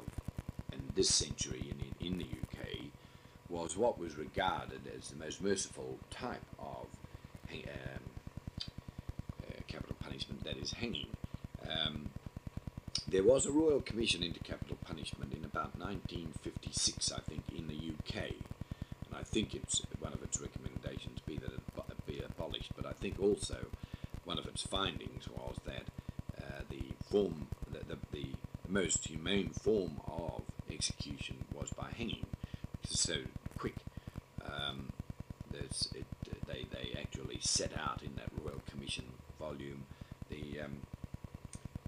in 0.72 0.80
this 0.96 1.08
century 1.08 1.70
in, 1.70 2.04
in 2.04 2.18
the 2.18 2.24
UK 2.24 2.66
was 3.48 3.76
what 3.76 3.96
was 3.96 4.16
regarded 4.16 4.80
as 4.96 5.10
the 5.10 5.16
most 5.16 5.40
merciful 5.40 5.98
type 6.10 6.44
of 6.58 6.86
um, 7.52 8.02
uh, 9.44 9.60
capital 9.68 9.94
punishment, 10.00 10.42
that 10.42 10.56
is 10.56 10.72
hanging. 10.72 11.10
Um, 11.70 12.10
there 13.06 13.22
was 13.22 13.46
a 13.46 13.52
Royal 13.52 13.80
Commission 13.80 14.24
into 14.24 14.40
Capital 14.40 14.78
Punishment 14.84 15.32
in 15.32 15.44
about 15.44 15.78
1956, 15.78 17.12
I 17.12 17.20
think, 17.20 17.44
in 17.56 17.68
the 17.68 17.74
UK, 17.74 18.30
I 19.18 19.22
think 19.22 19.54
it's 19.54 19.82
one 19.98 20.12
of 20.12 20.22
its 20.22 20.40
recommendations 20.40 21.20
be 21.26 21.36
that 21.36 21.52
it 21.52 22.06
be 22.06 22.20
abolished. 22.20 22.72
But 22.76 22.86
I 22.86 22.92
think 22.92 23.20
also 23.20 23.66
one 24.24 24.38
of 24.38 24.46
its 24.46 24.62
findings 24.62 25.28
was 25.28 25.56
that 25.64 25.84
uh, 26.38 26.62
the 26.70 26.82
form, 27.10 27.48
the, 27.70 27.80
the, 27.80 27.98
the, 28.12 28.26
most 28.68 29.06
humane 29.06 29.50
form 29.50 30.00
of 30.08 30.42
execution 30.68 31.36
was 31.54 31.70
by 31.70 31.88
hanging, 31.96 32.26
is 32.82 32.98
so 32.98 33.14
quick. 33.56 33.76
Um, 34.44 34.88
it, 35.52 36.04
they 36.48 36.66
they 36.72 36.98
actually 37.00 37.38
set 37.40 37.70
out 37.78 38.02
in 38.02 38.16
that 38.16 38.28
Royal 38.42 38.60
Commission 38.68 39.04
volume 39.38 39.84
the 40.28 40.60
um, 40.62 40.78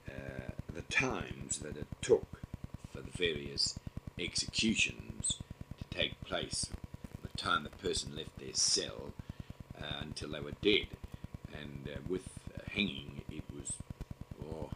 uh, 0.08 0.52
the 0.72 0.82
times 0.82 1.58
that 1.58 1.76
it 1.76 1.88
took 2.00 2.40
for 2.92 3.00
the 3.00 3.10
various 3.10 3.76
executions 4.18 5.40
to 5.78 5.96
take 5.96 6.20
place 6.20 6.70
time 7.38 7.62
the 7.64 7.70
person 7.70 8.14
left 8.16 8.36
their 8.38 8.52
cell 8.54 9.12
uh, 9.80 9.84
until 10.02 10.30
they 10.30 10.40
were 10.40 10.52
dead. 10.60 10.88
And 11.52 11.88
uh, 11.88 11.98
with 12.08 12.28
uh, 12.54 12.62
hanging, 12.70 13.22
it 13.30 13.44
was 13.54 13.72
oh, 14.44 14.70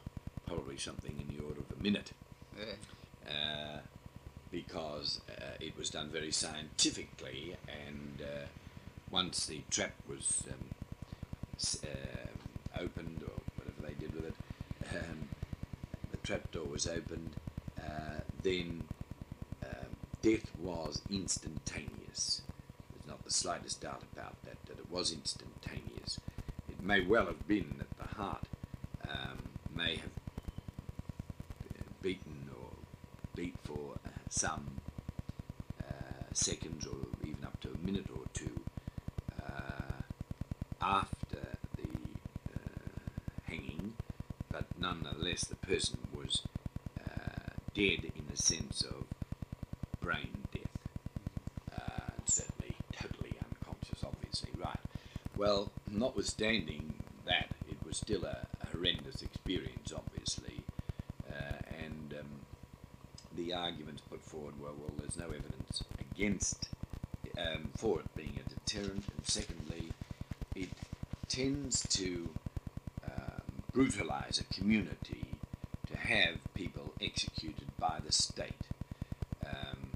probably 0.47 0.79
something 0.79 1.15
in 1.21 1.37
the 1.37 1.43
order 1.45 1.61
of 1.61 1.79
a 1.79 1.83
minute 1.83 2.13
Yeah. 2.59 3.31
uh, 3.31 3.79
because 4.51 5.21
uh, 5.31 5.57
it 5.61 5.77
was 5.77 5.91
done 5.91 6.09
very 6.09 6.31
scientifically, 6.33 7.57
and 7.69 8.23
uh, 8.23 8.47
once 9.11 9.47
the 9.47 9.61
trap 9.71 9.95
was 10.09 10.45
um, 10.51 10.69
uh, 11.85 12.81
opened, 12.83 13.23
or 13.23 13.41
whatever 13.57 13.83
they 13.87 13.95
did 13.95 14.15
with 14.15 14.27
it, 14.27 14.35
um, 14.97 15.29
the 16.11 16.17
trapdoor 16.19 16.65
was 16.67 16.87
opened, 16.87 17.31
uh, 17.79 18.21
then 18.43 18.83
um, 19.65 19.97
death 20.23 20.51
was 20.59 21.01
instantaneous. 21.11 22.43
The 23.25 23.33
slightest 23.33 23.81
doubt 23.81 24.03
about 24.13 24.43
that, 24.45 24.57
that 24.67 24.79
it 24.79 24.91
was 24.91 25.13
instantaneous. 25.13 26.21
It 26.69 26.83
may 26.83 27.01
well 27.05 27.27
have 27.27 27.47
been 27.47 27.77
that 27.79 27.97
the 27.97 28.17
heart 28.17 28.47
um, 29.09 29.39
may 29.75 29.97
have 29.97 30.11
beaten 32.03 32.51
or 32.59 32.71
beat 33.37 33.55
for 33.63 33.95
uh, 34.05 34.09
some 34.29 34.81
uh, 35.81 36.25
seconds 36.33 36.87
or 36.87 36.97
even 37.27 37.45
up 37.45 37.61
to 37.61 37.69
a 37.71 37.79
minute 37.87 38.07
or 38.13 38.25
two 38.35 38.61
uh, 39.41 40.03
after 40.81 41.39
the 41.77 41.89
uh, 42.55 42.91
hanging, 43.45 43.95
but 44.51 44.65
nonetheless 44.79 45.45
the 45.45 45.57
person 45.57 45.99
was 46.15 46.43
uh, 47.01 47.55
dead 47.75 48.12
Well, 55.43 55.73
notwithstanding 55.91 56.95
that, 57.27 57.49
it 57.69 57.77
was 57.85 57.97
still 57.97 58.25
a, 58.25 58.47
horrendous 58.71 59.23
experience, 59.23 59.93
obviously, 59.93 60.61
uh, 61.29 61.57
and 61.85 62.15
um, 62.21 62.27
the 63.35 63.53
arguments 63.53 64.03
put 64.09 64.23
forward 64.23 64.55
were, 64.61 64.69
well, 64.69 64.93
there's 64.97 65.17
no 65.17 65.27
evidence 65.27 65.83
against 65.99 66.69
um, 67.37 67.71
for 67.77 67.99
it 67.99 68.15
being 68.15 68.39
a 68.39 68.49
deterrent, 68.49 69.03
and 69.17 69.27
secondly, 69.27 69.91
it 70.55 70.69
tends 71.27 71.83
to 71.89 72.31
um, 73.05 73.43
brutalize 73.73 74.39
a 74.39 74.55
community 74.55 75.25
to 75.91 75.99
have 75.99 76.37
people 76.55 76.93
executed 77.01 77.67
by 77.81 77.99
the 78.07 78.13
state. 78.13 78.69
Um, 79.45 79.91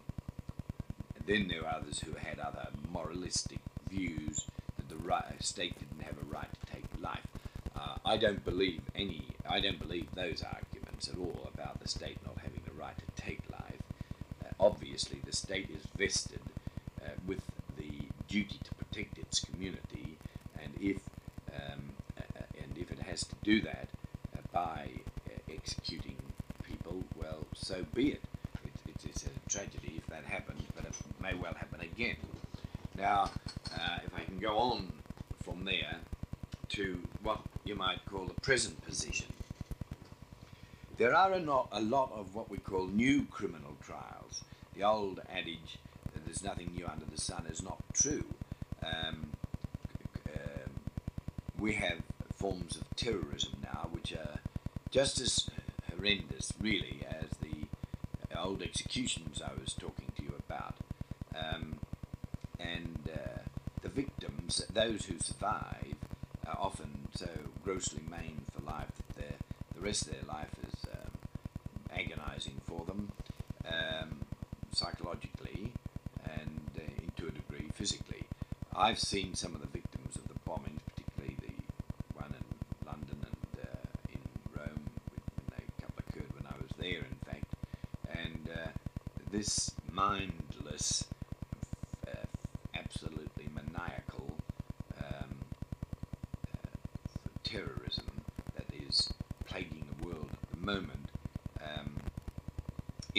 then 1.25 1.47
there 1.47 1.65
are 1.65 1.77
others 1.77 2.01
who 2.01 2.15
had 2.15 2.41
other 2.41 2.67
moralistic 2.93 3.61
views 3.89 4.45
right, 5.07 5.43
state 5.43 5.79
didn't 5.79 6.03
have 6.03 6.17
a 6.19 6.27
right 6.35 6.49
to 6.53 6.73
take 6.73 6.85
life. 7.01 7.27
Uh, 7.77 7.97
I 8.05 8.17
don't 8.17 8.45
believe 8.45 8.81
any. 8.95 9.23
I 9.49 9.61
don't 9.61 9.79
believe 9.79 10.09
those 10.15 10.43
arguments 10.43 11.09
at 11.09 11.19
all 11.19 11.49
about 11.53 11.81
the 11.81 11.89
state 11.89 12.19
not 12.25 12.39
having 12.39 12.61
the 12.65 12.73
right 12.73 12.97
to 12.97 13.23
take 13.23 13.41
life. 13.51 13.83
Uh, 14.45 14.49
obviously, 14.59 15.21
the 15.25 15.35
state 15.35 15.69
is 15.71 15.83
vested 15.97 16.41
uh, 17.05 17.11
with 17.27 17.43
the 17.77 18.09
duty 18.29 18.59
to 18.65 18.75
protect 18.75 19.19
its 19.19 19.41
community, 19.41 20.17
and 20.63 20.73
if 20.81 20.99
um, 21.55 21.91
uh, 22.19 22.43
and 22.63 22.77
if 22.79 22.91
it 22.91 22.99
has 23.01 23.25
to 23.25 23.37
do 23.43 23.61
that 23.61 23.89
uh, 24.37 24.41
by 24.53 24.89
uh, 25.29 25.53
executing 25.53 26.17
people, 26.63 27.05
well, 27.21 27.45
so 27.55 27.85
be 27.95 28.13
it. 28.13 28.23
it, 28.65 28.73
it 28.89 29.05
it's 29.05 29.25
a 29.27 29.51
tragedy 29.51 29.95
if 29.99 30.07
that 30.07 30.25
happens, 30.25 30.63
but 30.75 30.85
it 30.87 30.95
may 31.21 31.35
well 31.35 31.55
happen 31.55 31.81
again. 31.81 32.17
Now, 32.97 33.31
if 34.05 34.15
I 34.15 34.25
can 34.25 34.39
go 34.39 34.57
on 34.57 34.91
from 35.45 35.65
there 35.65 35.97
to 36.71 36.99
what 37.23 37.41
you 37.67 37.75
might 37.75 38.05
call 38.07 38.27
the 38.27 38.41
present 38.41 38.81
position. 38.87 39.27
There 40.99 41.15
are 41.15 41.33
a, 41.33 41.41
not, 41.41 41.69
a 41.73 41.81
lot 41.81 42.13
of 42.15 42.35
what 42.35 42.49
we 42.49 42.59
call 42.59 42.87
new 42.87 43.27
criminal 43.27 43.77
trials. 43.83 44.45
The 44.75 44.85
old 44.85 45.21
adage 45.31 45.79
that 46.13 46.25
there's 46.25 46.43
nothing 46.43 46.71
new 46.75 46.87
under 46.87 47.05
the 47.05 47.21
sun 47.21 47.47
is 47.51 47.63
not 47.63 47.79
true. 47.93 48.25
Um, 48.83 49.33
um, 50.29 50.71
we 51.59 51.75
have 51.75 51.99
forms 52.35 52.77
of 52.77 52.85
terrorism 52.95 53.55
now 53.63 53.89
which 53.91 54.13
are 54.13 54.39
just 54.91 55.21
as 55.21 55.51
horrendous, 55.91 56.53
really, 56.61 57.01
as 57.11 57.31
the 57.43 57.67
old 58.39 58.63
executions 58.63 59.43
I 59.43 59.59
was 59.61 59.75
talking 59.75 60.07
to 60.17 60.23
you 60.23 60.35
about. 60.49 60.77
Um, 61.35 61.79
and 62.59 63.11
uh, 63.13 63.41
the 63.83 63.89
victims, 63.89 64.65
those 64.73 65.07
who 65.07 65.19
survive, 65.19 65.97
are 66.47 66.57
often 66.59 66.96
so 67.17 67.29
grossly 67.65 68.03
maimed 68.11 68.47
for 68.53 68.63
life 68.63 68.93
that 69.17 69.37
the 69.75 69.81
rest 69.81 70.07
of 70.07 70.13
their 70.13 70.29
life 70.29 70.55
is 70.67 70.85
um, 70.93 71.11
agonizing 71.91 72.61
for 72.67 72.85
them 72.85 73.11
um, 73.67 74.21
psychologically 74.73 75.73
and 76.25 76.61
uh, 76.77 76.81
to 77.17 77.29
a 77.29 77.31
degree 77.31 77.71
physically. 77.75 78.25
I've 78.77 78.99
seen 78.99 79.35
some 79.35 79.55
of 79.55 79.61
the 79.63 79.66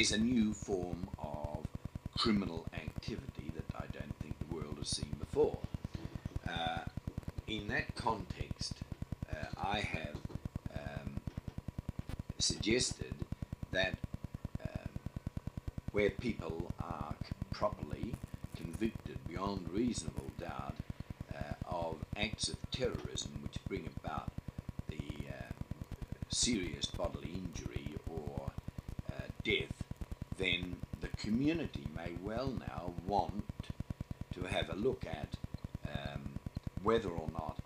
is 0.08 0.14
a 0.14 0.18
new 0.18 0.54
form 0.54 1.10
of 1.20 1.66
criminal 2.18 2.66
activity 2.74 3.52
that 3.54 3.66
I 3.76 3.88
don't 3.92 4.16
think 4.22 4.36
the 4.40 4.56
world 4.56 4.76
has 4.78 4.88
seen 4.88 5.12
before. 5.20 5.58
Uh, 6.48 6.86
in 7.46 7.68
that 7.68 7.94
context, 7.96 8.76
uh, 9.30 9.48
I 9.62 9.80
have 9.80 10.16
um, 10.74 11.20
suggested 12.40 13.16
that 13.72 13.96
um, 14.64 14.92
where 15.92 16.12
people 16.12 16.72
are 16.80 17.14
properly 17.52 18.16
convicted 18.56 19.18
beyond 19.28 19.68
reasonable 19.74 20.32
doubt 20.40 20.76
uh, 21.36 21.54
of 21.70 21.98
acts 22.16 22.48
of 22.48 22.56
terrorism 22.72 23.32
which 23.44 23.58
bring 23.68 23.90
about 24.02 24.32
the 24.88 25.28
uh, 25.28 25.52
serious 26.30 26.86
bodily 26.86 27.34
injury 27.34 27.90
or 28.10 28.52
uh, 29.10 29.24
death, 29.44 29.77
then 30.38 30.78
the 31.02 31.08
community 31.10 31.86
may 31.96 32.14
well 32.24 32.54
now 32.60 32.94
want 33.06 33.44
to 34.34 34.44
have 34.44 34.70
a 34.70 34.76
look 34.76 35.06
at 35.06 35.30
um, 35.88 36.22
whether 36.84 37.10
or 37.10 37.28
not 37.34 37.58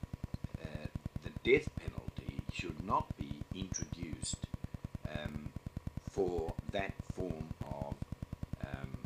uh, 0.62 0.88
the 1.24 1.30
death 1.50 1.68
penalty 1.76 2.42
should 2.54 2.86
not 2.86 3.08
be 3.18 3.42
introduced 3.54 4.48
um, 5.14 5.50
for 6.10 6.54
that 6.72 6.94
form 7.16 7.50
of 7.66 7.96
um, 8.64 8.98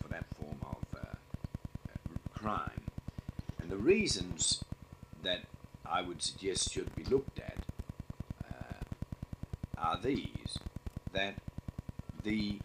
for 0.00 0.08
that 0.08 0.24
form 0.38 0.58
of 0.62 1.00
uh, 1.00 2.38
crime. 2.38 2.82
And 3.60 3.70
the 3.70 3.76
reasons 3.76 4.62
that 5.22 5.40
I 5.86 6.02
would 6.02 6.22
suggest 6.22 6.72
should 6.72 6.94
be 6.94 7.04
looked 7.04 7.38
at 7.38 7.43
the 12.34 12.58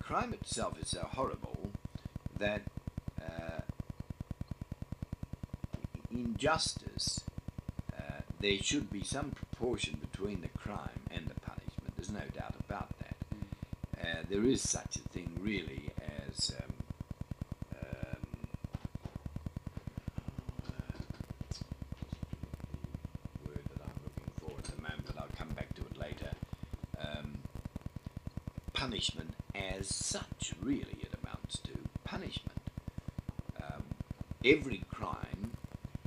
crime 0.00 0.32
itself 0.32 0.76
is 0.82 0.88
so 0.88 1.06
horrible 1.12 1.70
that 2.36 2.62
uh, 3.20 3.60
in 6.10 6.36
justice 6.36 7.20
uh, 7.96 8.22
there 8.40 8.58
should 8.60 8.90
be 8.90 9.04
some 9.04 9.30
proportion 9.30 10.00
between 10.00 10.40
the 10.40 10.48
crime 10.48 11.02
and 11.12 11.28
the 11.28 11.38
punishment. 11.40 11.94
There's 11.96 12.10
no 12.10 12.26
doubt 12.36 12.56
about 12.58 12.88
that. 12.98 13.16
Uh, 14.00 14.22
there 14.28 14.44
is 14.44 14.68
such 14.68 14.96
a 14.96 15.08
thing, 15.10 15.30
really, 15.40 15.81
punishment 28.82 29.34
as 29.54 29.86
such, 29.86 30.54
really, 30.60 30.96
it 31.00 31.14
amounts 31.22 31.56
to 31.58 31.70
punishment. 32.02 32.58
Um, 33.62 33.84
every 34.44 34.82
crime 34.90 35.52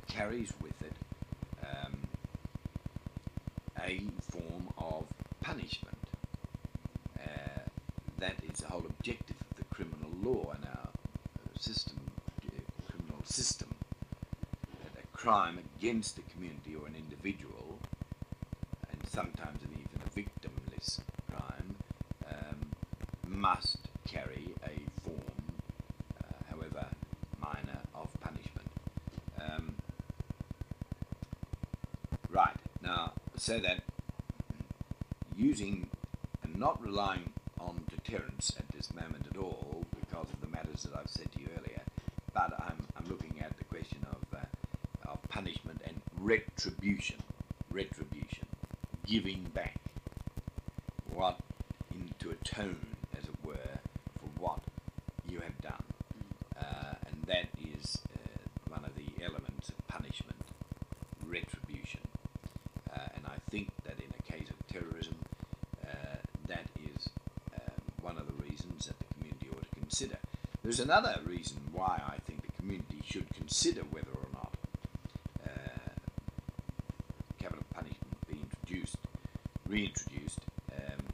carries 0.06 0.52
with 0.60 0.82
it 0.82 0.92
um, 1.62 1.96
a 3.82 4.02
form 4.20 4.68
of 4.76 5.04
punishment. 5.40 5.96
Uh, 7.18 7.60
that 8.18 8.36
is 8.46 8.58
the 8.58 8.66
whole 8.66 8.84
objective 8.84 9.36
of 9.50 9.56
the 9.56 9.64
criminal 9.74 10.10
law 10.22 10.52
and 10.54 10.66
our 10.66 10.90
uh, 10.90 11.58
system, 11.58 11.98
uh, 12.44 12.90
criminal 12.90 13.24
system. 13.24 13.68
That 14.82 15.02
a 15.02 15.16
crime 15.16 15.58
against 15.78 16.18
a 16.18 16.22
community 16.30 16.74
or 16.78 16.86
an 16.86 16.94
individual, 16.94 17.78
and 18.90 19.00
sometimes 19.08 19.55
so 33.46 33.60
that 33.60 33.80
using 35.36 35.88
and 36.42 36.56
not 36.56 36.82
relying 36.84 37.32
on 37.60 37.84
deterrence 37.88 38.52
at 38.58 38.68
this 38.70 38.92
moment 38.92 39.24
at 39.30 39.38
all 39.38 39.84
because 40.00 40.26
of 40.32 40.40
the 40.40 40.48
matters 40.48 40.82
that 40.82 40.98
I've 40.98 41.08
said 41.08 41.30
to 41.30 41.40
you 41.40 41.46
earlier, 41.56 41.82
but 42.34 42.52
I'm, 42.58 42.88
I'm 42.96 43.08
looking 43.08 43.40
at 43.40 43.56
the 43.56 43.62
question 43.62 44.04
of, 44.10 44.36
uh, 44.36 45.12
of 45.12 45.22
punishment 45.28 45.80
and 45.86 46.00
retribution. 46.18 47.18
Retribution. 47.70 48.46
Giving 49.06 49.44
back. 49.54 49.78
What, 51.14 51.38
into 51.94 52.30
a 52.30 52.44
tone, 52.44 52.85
There's 70.66 70.80
another 70.80 71.20
reason 71.24 71.58
why 71.72 72.02
I 72.04 72.16
think 72.26 72.42
the 72.42 72.50
community 72.60 73.00
should 73.06 73.32
consider 73.32 73.82
whether 73.82 74.10
or 74.10 74.26
not 74.34 74.52
uh, 75.46 75.90
capital 77.38 77.62
punishment 77.72 78.26
be 78.26 78.40
introduced, 78.40 78.96
reintroduced 79.68 80.40
um, 80.76 81.04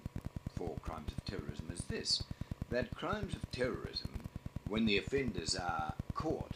for 0.57 0.75
crimes 0.83 1.13
of 1.13 1.23
terrorism 1.27 1.67
is 1.71 1.81
this 1.81 2.23
that 2.71 2.95
crimes 2.95 3.35
of 3.35 3.51
terrorism, 3.51 4.09
when 4.67 4.87
the 4.87 4.97
offenders 4.97 5.55
are 5.55 5.93
caught 6.15 6.53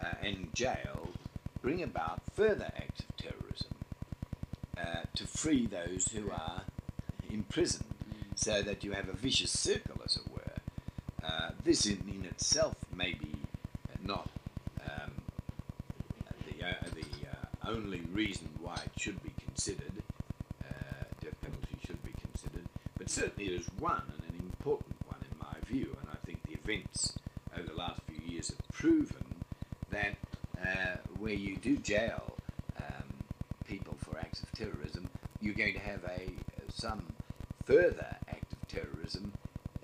uh, 0.00 0.12
and 0.22 0.54
jailed, 0.54 1.18
bring 1.60 1.82
about 1.82 2.20
further 2.36 2.70
acts 2.76 3.00
of 3.00 3.16
terrorism 3.16 3.74
uh, 4.78 5.02
to 5.16 5.26
free 5.26 5.66
those 5.66 6.06
who 6.12 6.30
are 6.30 6.62
imprisoned, 7.28 7.96
so 8.36 8.62
that 8.62 8.84
you 8.84 8.92
have 8.92 9.08
a 9.08 9.12
vicious 9.12 9.50
circle, 9.50 10.00
as 10.04 10.14
it 10.18 10.30
were. 10.30 10.38
Uh, 11.24 11.50
this 11.64 11.86
in, 11.86 12.11
itself 12.32 12.76
may 12.96 13.12
be 13.12 13.34
not 14.02 14.28
um, 14.84 15.12
the, 16.46 16.66
uh, 16.66 16.72
the 16.94 17.28
uh, 17.28 17.70
only 17.70 18.00
reason 18.10 18.48
why 18.60 18.74
it 18.74 18.92
should 18.96 19.22
be 19.22 19.32
considered, 19.44 19.92
uh, 20.64 21.04
death 21.20 21.38
penalty 21.42 21.76
should 21.86 22.02
be 22.02 22.12
considered, 22.20 22.64
but 22.96 23.10
certainly 23.10 23.52
it 23.52 23.60
is 23.60 23.66
one 23.78 24.02
and 24.14 24.22
an 24.30 24.36
important 24.40 24.96
one 25.06 25.20
in 25.30 25.38
my 25.38 25.54
view, 25.70 25.94
and 26.00 26.08
I 26.10 26.16
think 26.24 26.42
the 26.44 26.54
events 26.54 27.12
over 27.54 27.68
the 27.68 27.74
last 27.74 28.00
few 28.08 28.26
years 28.26 28.48
have 28.48 28.68
proven 28.72 29.26
that 29.90 30.16
uh, 30.58 30.96
where 31.18 31.34
you 31.34 31.56
do 31.56 31.76
jail 31.76 32.32
um, 32.78 33.08
people 33.66 33.94
for 33.98 34.18
acts 34.18 34.42
of 34.42 34.50
terrorism, 34.52 35.08
you're 35.40 35.54
going 35.54 35.74
to 35.74 35.80
have 35.80 36.00
a 36.04 36.30
some 36.72 37.02
further 37.66 38.16
act 38.28 38.52
of 38.54 38.66
terrorism 38.68 39.32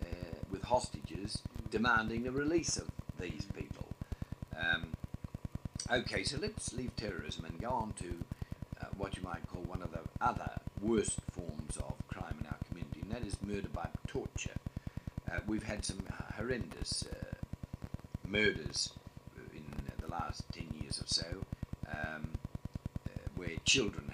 uh, 0.02 0.06
with 0.50 0.62
hostages 0.62 1.42
demanding 1.70 2.22
the 2.22 2.33
release 2.33 2.76
of 2.76 2.88
these 3.20 3.46
people. 3.57 3.87
Um, 4.59 4.92
okay, 5.90 6.22
so 6.24 6.38
let's 6.40 6.72
leave 6.72 6.94
terrorism 6.96 7.44
and 7.44 7.61
go 7.61 7.70
on 7.70 7.92
to 8.00 8.24
uh, 8.81 8.87
what 8.96 9.16
you 9.16 9.22
might 9.22 9.46
call 9.48 9.62
one 9.62 9.83
of 9.83 9.92
the 9.92 10.00
other 10.20 10.50
worst 10.81 11.20
forms 11.33 11.76
of 11.76 11.94
crime 12.09 12.37
in 12.40 12.46
our 12.46 12.59
community, 12.68 13.00
and 13.02 13.12
that 13.12 13.26
is 13.26 13.37
murder 13.42 13.68
by 13.72 13.88
torture. 14.07 14.57
Uh, 15.31 15.38
we've 15.46 15.64
had 15.64 15.85
some 15.85 15.98
horrendous 16.37 17.04
uh, 17.04 17.35
murders 18.26 18.90
in 19.54 19.64
the 20.00 20.09
last 20.09 20.44
10 20.52 20.68
years 20.81 21.00
or 21.02 21.07
so, 21.07 21.26
um, 21.90 22.31
uh, 23.07 23.20
where 23.37 23.57
children 23.64 24.07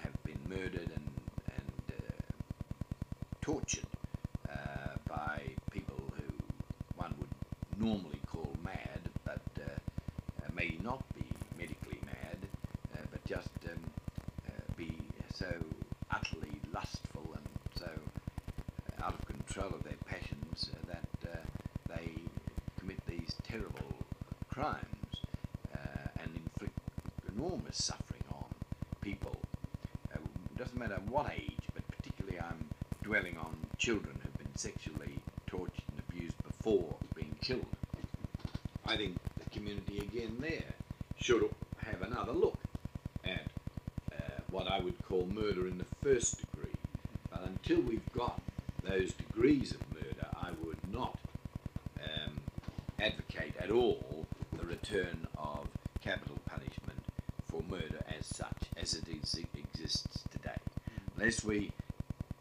control 19.55 19.75
of 19.79 19.85
their 19.85 19.99
passions 20.07 20.71
uh, 20.73 20.93
that 20.93 21.31
uh, 21.31 21.37
they 21.89 22.11
commit 22.79 22.99
these 23.07 23.37
terrible 23.45 23.95
crimes 24.51 25.15
uh, 25.73 26.09
and 26.21 26.31
inflict 26.35 26.77
enormous 27.33 27.85
suffering 27.85 28.25
on 28.33 28.45
people. 29.01 29.37
Uh, 30.13 30.19
doesn't 30.57 30.79
matter 30.79 31.01
what 31.09 31.31
age, 31.33 31.53
but 31.73 31.87
particularly 31.87 32.41
I'm 32.41 32.69
dwelling 33.05 33.39
on 33.39 33.55
children 33.79 34.17
who've 34.23 34.39
been 34.39 34.57
sexually 34.57 35.21
tortured 35.47 35.85
and 35.91 36.03
abused 36.09 36.37
before 36.43 36.97
being 37.15 37.37
killed. 37.41 37.67
I 38.87 38.97
think 38.97 39.19
the 39.43 39.51
community 39.51 39.99
again 39.99 40.37
there 40.41 40.75
should 41.17 41.49
have 41.79 42.03
another 42.03 42.33
look 42.33 42.59
at 43.25 43.47
uh, 44.13 44.41
what 44.51 44.67
I 44.67 44.81
would 44.81 45.01
call 45.07 45.27
murder 45.27 45.69
in 45.69 45.79
the 45.79 45.87
first 46.03 46.39
degree. 46.39 46.75
But 47.31 47.43
until 47.47 47.81
we've 47.81 48.13
got 48.13 48.41
those 48.85 49.13
degrees 49.13 49.73
of 49.73 49.81
murder, 49.95 50.27
I 50.35 50.51
would 50.63 50.93
not 50.93 51.19
um, 52.03 52.39
advocate 53.01 53.55
at 53.59 53.71
all 53.71 54.27
the 54.53 54.65
return 54.67 55.27
of 55.37 55.67
capital 56.03 56.39
punishment 56.47 57.01
for 57.47 57.63
murder 57.69 58.03
as 58.19 58.27
such, 58.27 58.69
as 58.77 58.95
it 58.95 59.05
is, 59.09 59.37
exists 59.57 60.25
today. 60.31 60.57
Unless 61.17 61.45
we 61.45 61.73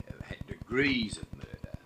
uh, 0.08 0.24
had 0.26 0.46
degrees 0.48 1.18
of 1.18 1.32
murder, 1.36 1.78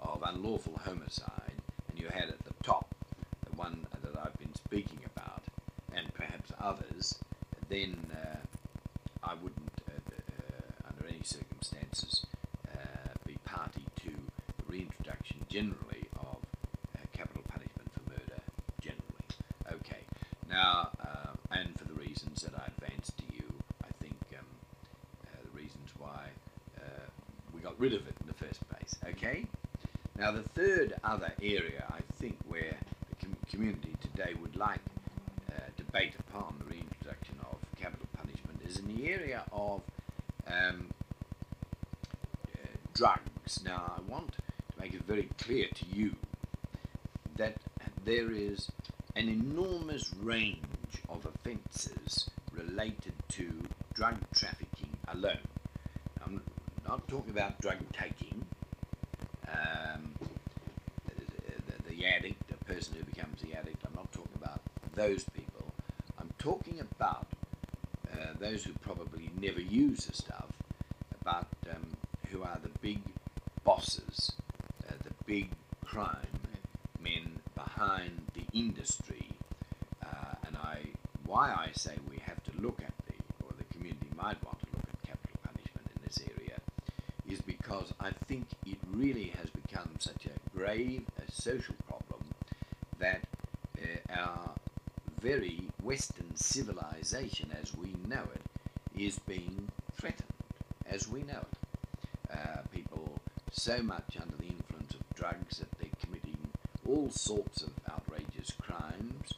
of 0.00 0.22
unlawful 0.26 0.80
homicide, 0.84 1.52
and 1.88 1.98
you 1.98 2.08
had 2.08 2.28
at 2.28 2.44
the 2.44 2.54
top 2.62 2.94
the 3.48 3.56
one 3.56 3.86
that 4.02 4.18
I've 4.18 4.38
been 4.38 4.54
speaking 4.54 5.00
about, 5.14 5.42
and 5.94 6.12
perhaps 6.14 6.52
others, 6.60 7.14
then 7.68 7.96
uh, 8.12 8.38
I 9.22 9.34
wouldn't, 9.34 9.80
uh, 9.88 10.14
uh, 10.14 10.88
under 10.88 11.06
any 11.08 11.22
circumstances, 11.22 12.24
uh, 12.68 13.08
be 13.26 13.36
party 13.44 13.84
to 14.04 14.10
the 14.10 14.64
reintroduction 14.68 15.38
generally 15.48 16.04
of 16.16 16.36
uh, 16.94 16.98
capital 17.12 17.42
punishment 17.48 17.90
for 17.92 18.10
murder 18.10 18.40
generally. 18.80 19.28
Okay, 19.72 20.02
now, 20.48 20.90
uh, 21.00 21.32
and 21.50 21.78
for 21.78 21.84
the 21.84 21.94
reasons 21.94 22.42
that 22.42 22.52
I 22.54 22.66
advanced 22.66 23.16
to 23.18 23.24
you, 23.32 23.44
I 23.82 23.88
think 24.00 24.16
um, 24.38 24.46
uh, 25.24 25.36
the 25.44 25.58
reasons 25.58 25.90
why 25.98 26.28
uh, 26.78 27.06
we 27.54 27.60
got 27.60 27.78
rid 27.78 27.92
of 27.94 28.06
it 28.06 28.14
in 28.20 28.26
the 28.26 28.34
first 28.34 28.60
place. 28.68 28.96
Okay? 29.08 29.46
Now, 30.22 30.30
the 30.30 30.44
third 30.50 30.94
other 31.02 31.32
area 31.42 31.84
I 31.90 31.98
think 32.20 32.36
where 32.46 32.76
the 33.10 33.26
com- 33.26 33.36
community 33.50 33.96
today 34.00 34.34
would 34.40 34.54
like 34.54 34.78
uh, 35.50 35.54
debate 35.76 36.12
upon 36.16 36.54
the 36.60 36.64
reintroduction 36.66 37.40
of 37.40 37.56
capital 37.76 38.06
punishment 38.16 38.60
is 38.64 38.76
in 38.76 38.94
the 38.94 39.08
area 39.08 39.42
of 39.50 39.80
um, 40.46 40.90
uh, 42.54 42.68
drugs. 42.94 43.64
Now, 43.64 43.94
I 43.98 44.08
want 44.08 44.30
to 44.34 44.38
make 44.80 44.94
it 44.94 45.02
very 45.02 45.28
clear 45.38 45.66
to 45.74 45.84
you 45.92 46.14
that 47.36 47.56
there 48.04 48.30
is 48.30 48.70
an 49.16 49.28
enormous 49.28 50.14
range 50.20 51.02
of 51.08 51.26
offences 51.26 52.30
related 52.52 53.14
to 53.30 53.50
drug 53.94 54.18
trafficking 54.32 54.90
alone. 55.08 55.38
I'm 56.24 56.42
not 56.86 57.08
talking 57.08 57.30
about 57.32 57.60
drug 57.60 57.78
taking, 57.92 58.46
um, 59.48 60.14
the, 61.06 61.84
the, 61.86 61.94
the 61.94 62.06
addict, 62.06 62.48
the 62.48 62.56
person 62.64 62.94
who 62.96 63.04
becomes 63.04 63.42
the 63.42 63.54
addict. 63.54 63.84
I'm 63.86 63.94
not 63.94 64.10
talking 64.12 64.32
about 64.36 64.60
those 64.94 65.24
people. 65.24 65.72
I'm 66.18 66.30
talking 66.38 66.80
about 66.80 67.26
uh, 68.12 68.34
those 68.38 68.64
who 68.64 68.72
probably 68.74 69.30
never 69.40 69.60
use 69.60 70.06
the 70.06 70.14
stuff, 70.14 70.52
but 71.24 71.46
um, 71.70 71.96
who 72.30 72.42
are 72.42 72.58
the 72.62 72.70
big 72.80 73.00
bosses, 73.64 74.32
uh, 74.88 74.92
the 75.02 75.12
big 75.26 75.50
crime 75.84 76.26
men 77.02 77.40
behind 77.54 78.26
the 78.34 78.44
industry. 78.56 79.26
Uh, 80.02 80.34
and 80.46 80.56
I, 80.56 80.78
why 81.26 81.52
I 81.52 81.70
say 81.72 81.94
we 82.08 82.18
have 82.26 82.42
to 82.44 82.50
look 82.60 82.80
at 82.82 82.92
the, 83.06 83.14
or 83.44 83.52
the 83.56 83.64
community 83.74 84.08
might 84.16 84.42
want 84.44 84.58
to 84.60 84.66
look 84.76 84.84
at 84.92 85.08
capital 85.08 85.38
punishment 85.42 85.88
in 85.94 86.02
this 86.04 86.18
area, 86.38 86.58
is 87.28 87.40
because 87.40 87.92
I 88.00 88.10
think 88.26 88.46
it 88.66 88.78
really 88.90 89.32
has 89.38 89.48
become 89.50 89.90
such 89.98 90.26
a 90.26 90.56
grave 90.56 91.02
a 91.26 91.30
social 91.32 91.74
very 95.22 95.68
Western 95.82 96.34
civilization 96.34 97.50
as 97.60 97.74
we 97.76 97.94
know 98.08 98.24
it 98.34 99.00
is 99.00 99.20
being 99.20 99.68
threatened 99.94 100.26
as 100.90 101.08
we 101.08 101.22
know 101.22 101.38
it. 101.38 101.58
Uh, 102.32 102.62
people 102.72 103.08
so 103.52 103.80
much 103.82 104.16
under 104.20 104.36
the 104.36 104.48
influence 104.48 104.94
of 104.94 105.00
drugs 105.14 105.58
that 105.58 105.70
they're 105.78 105.88
committing 106.04 106.36
all 106.88 107.08
sorts 107.10 107.62
of 107.62 107.70
outrageous 107.88 108.50
crimes, 108.60 109.32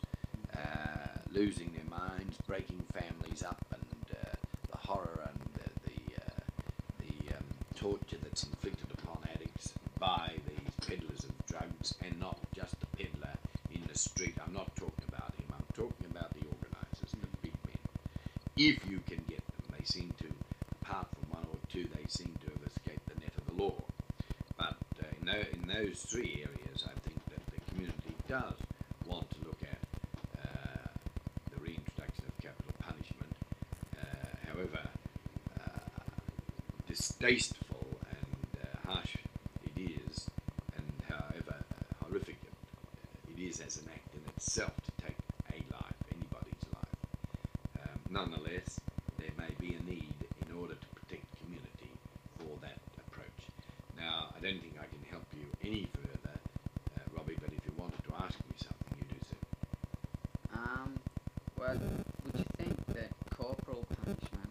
uh, 0.57 1.19
losing 1.31 1.71
their 1.75 1.99
minds, 1.99 2.39
breaking 2.47 2.83
families 2.93 3.43
up, 3.43 3.63
and 3.73 4.17
uh, 4.17 4.37
the 4.71 4.79
horror 4.79 5.29
and 5.29 5.41
the 5.55 5.91
the, 5.91 6.23
uh, 6.23 6.41
the 7.01 7.37
um, 7.37 7.45
torture 7.77 8.17
that's 8.23 8.45
inflicted 8.45 8.87
upon 8.99 9.19
addicts 9.35 9.75
by 9.99 10.31
these 10.49 10.89
peddlers 10.89 11.25
of 11.25 11.47
drugs, 11.47 11.95
and 12.03 12.19
not 12.19 12.39
just 12.55 12.75
the 12.81 12.87
peddler 12.97 13.35
in 13.75 13.83
the 13.93 13.99
street. 13.99 14.35
I'm 14.45 14.55
not 14.55 14.75
talking 14.77 14.94
If 18.57 18.89
you 18.89 19.01
can 19.07 19.25
get 19.29 19.39
them, 19.47 19.77
they 19.79 19.85
seem 19.85 20.13
to, 20.21 20.27
apart 20.83 21.09
from 21.13 21.31
one 21.39 21.45
or 21.51 21.59
two, 21.73 21.85
they 21.95 22.05
seem 22.09 22.35
to 22.45 22.51
have 22.51 22.63
escaped 22.71 23.07
the 23.09 23.21
net 23.21 23.33
of 23.37 23.47
the 23.57 23.63
law. 23.63 23.75
But 24.57 24.77
uh, 25.03 25.07
in, 25.21 25.27
tho- 25.27 25.49
in 25.53 25.67
those 25.67 26.01
three 26.03 26.45
areas, 26.47 26.85
I 26.87 26.99
think 27.01 27.19
that 27.31 27.43
the 27.51 27.61
community 27.71 28.15
does 28.29 28.55
want 29.07 29.29
to 29.31 29.37
look 29.47 29.59
at 29.63 29.79
uh, 30.39 30.89
the 31.51 31.61
reintroduction 31.61 32.25
of 32.27 32.39
capital 32.43 32.73
punishment. 32.79 33.33
Uh, 33.99 34.49
however, 34.53 34.81
uh, 35.59 35.81
distasteful 36.89 37.87
and 38.11 38.63
uh, 38.63 38.93
harsh 38.93 39.17
it 39.65 39.81
is, 39.81 40.31
and 40.77 40.87
however 41.09 41.57
uh, 41.59 42.05
horrific 42.07 42.37
it, 42.45 43.37
it 43.37 43.43
is 43.43 43.61
as 43.61 43.79
an 43.79 43.89
act 43.93 44.15
in 44.15 44.23
itself 44.37 44.73
to 44.85 45.05
take 45.07 45.17
a 45.51 45.59
life, 45.75 45.99
anybody's 46.15 46.65
life. 46.73 47.01
Um, 47.83 47.99
nonetheless, 48.11 48.81
there 49.19 49.31
may 49.39 49.51
be 49.61 49.75
a 49.75 49.83
need 49.85 50.15
in 50.47 50.57
order 50.57 50.75
to 50.75 50.87
protect 50.95 51.25
community 51.43 51.91
for 52.39 52.51
that 52.63 52.79
approach. 53.09 53.41
Now, 53.97 54.31
I 54.37 54.41
don't 54.41 54.61
think 54.61 54.75
I 54.79 54.87
can 54.87 55.03
help 55.11 55.25
you 55.35 55.47
any 55.63 55.89
further, 55.93 56.37
uh, 56.97 57.01
Robbie, 57.17 57.37
but 57.41 57.51
if 57.53 57.61
you 57.67 57.73
wanted 57.77 58.03
to 58.05 58.13
ask 58.23 58.35
me 58.49 58.55
something, 58.57 58.95
you 58.99 59.07
do 59.11 59.21
so. 59.29 59.37
Um, 60.55 60.99
well, 61.67 61.79
would 62.25 62.39
you 62.39 62.45
think 62.59 62.87
that 62.89 63.09
corporal 63.31 63.85
punishment, 64.05 64.51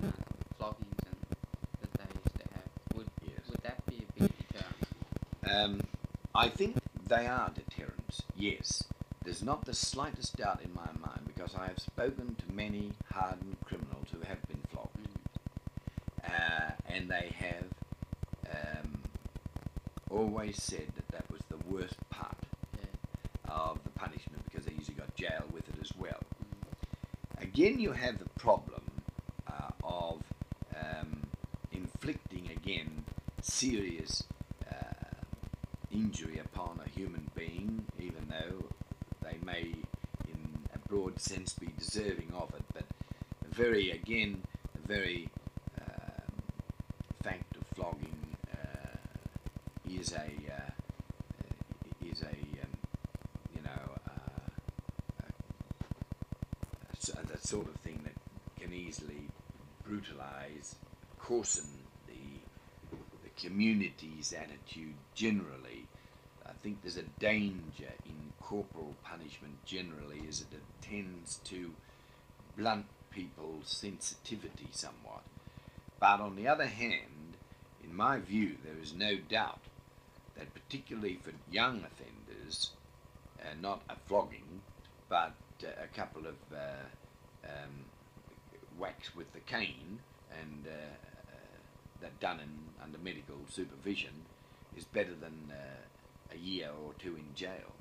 you 0.00 0.06
know, 0.06 0.12
the 0.12 0.54
floggings 0.56 1.04
and 1.06 1.16
that 1.82 1.92
they 1.98 2.04
used 2.14 2.36
to 2.36 2.44
have, 2.54 2.96
would 2.96 3.06
Yes. 3.22 3.50
would 3.50 3.62
that 3.62 3.84
be 3.86 3.96
a 3.96 4.20
big 4.20 4.32
deterrent? 4.38 4.76
Um, 5.46 5.80
I 6.34 6.48
think 6.48 6.76
they 7.06 7.26
are 7.26 7.50
deterrents, 7.50 8.22
yes. 8.36 8.84
There's 9.24 9.42
not 9.42 9.64
the 9.66 9.74
slightest 9.74 10.36
doubt 10.36 10.60
in 10.64 10.72
my 10.72 10.88
mind 11.06 11.26
because 11.26 11.54
I 11.54 11.66
have 11.66 11.78
spoken 11.78 12.34
to 12.36 12.54
many 12.54 12.92
hardened 13.12 13.56
criminals 13.64 14.06
who 14.12 14.20
have 14.26 14.40
been 14.48 14.62
flogged. 14.70 14.88
Uh, 16.24 16.70
and 16.86 17.10
they 17.10 17.32
have 17.38 17.64
um, 18.50 19.02
always 20.10 20.62
said 20.62 20.88
Again, 27.58 27.80
you 27.80 27.90
have 27.90 28.20
the 28.20 28.28
problem 28.38 28.82
uh, 29.48 29.70
of 29.82 30.22
um, 30.80 31.22
inflicting 31.72 32.48
again 32.52 33.02
serious 33.42 34.22
uh, 34.70 35.16
injury 35.90 36.38
upon 36.38 36.78
a 36.86 36.88
human 36.88 37.28
being, 37.34 37.84
even 37.98 38.28
though 38.28 38.64
they 39.24 39.38
may, 39.44 39.74
in 40.28 40.58
a 40.72 40.88
broad 40.88 41.18
sense, 41.20 41.52
be 41.54 41.66
deserving 41.76 42.32
of 42.32 42.54
it. 42.54 42.62
But 42.72 42.84
very, 43.50 43.90
again, 43.90 44.44
brutalize, 59.88 60.76
coarsen 61.18 61.68
the 62.06 62.96
the 63.22 63.48
community's 63.48 64.32
attitude 64.32 64.94
generally. 65.14 65.86
I 66.46 66.52
think 66.62 66.82
there's 66.82 66.96
a 66.96 67.02
danger 67.18 67.92
in 68.04 68.32
corporal 68.40 68.94
punishment 69.04 69.64
generally, 69.64 70.22
as 70.28 70.40
it 70.40 70.46
tends 70.80 71.36
to 71.44 71.72
blunt 72.56 72.86
people's 73.10 73.68
sensitivity 73.68 74.68
somewhat. 74.72 75.22
But 76.00 76.20
on 76.20 76.36
the 76.36 76.48
other 76.48 76.66
hand, 76.66 77.36
in 77.82 77.94
my 77.94 78.18
view, 78.18 78.56
there 78.64 78.80
is 78.80 78.94
no 78.94 79.16
doubt 79.16 79.60
that 80.36 80.54
particularly 80.54 81.18
for 81.22 81.32
young 81.50 81.84
offenders, 81.84 82.70
uh, 83.40 83.54
not 83.60 83.82
a 83.88 83.96
flogging, 84.06 84.62
but 85.08 85.34
uh, 85.64 85.68
a 85.82 85.96
couple 85.96 86.26
of 86.26 86.36
uh, 86.52 87.44
um, 87.44 87.84
whacks 88.78 89.14
with 89.14 89.32
the 89.32 89.40
cane 89.40 89.98
and 90.40 90.66
uh, 90.66 90.70
uh, 90.70 91.36
that 92.00 92.18
done 92.20 92.40
in, 92.40 92.82
under 92.82 92.98
medical 92.98 93.36
supervision 93.48 94.12
is 94.76 94.84
better 94.84 95.14
than 95.20 95.50
uh, 95.50 96.34
a 96.34 96.38
year 96.38 96.70
or 96.84 96.92
two 96.98 97.16
in 97.16 97.34
jail. 97.34 97.74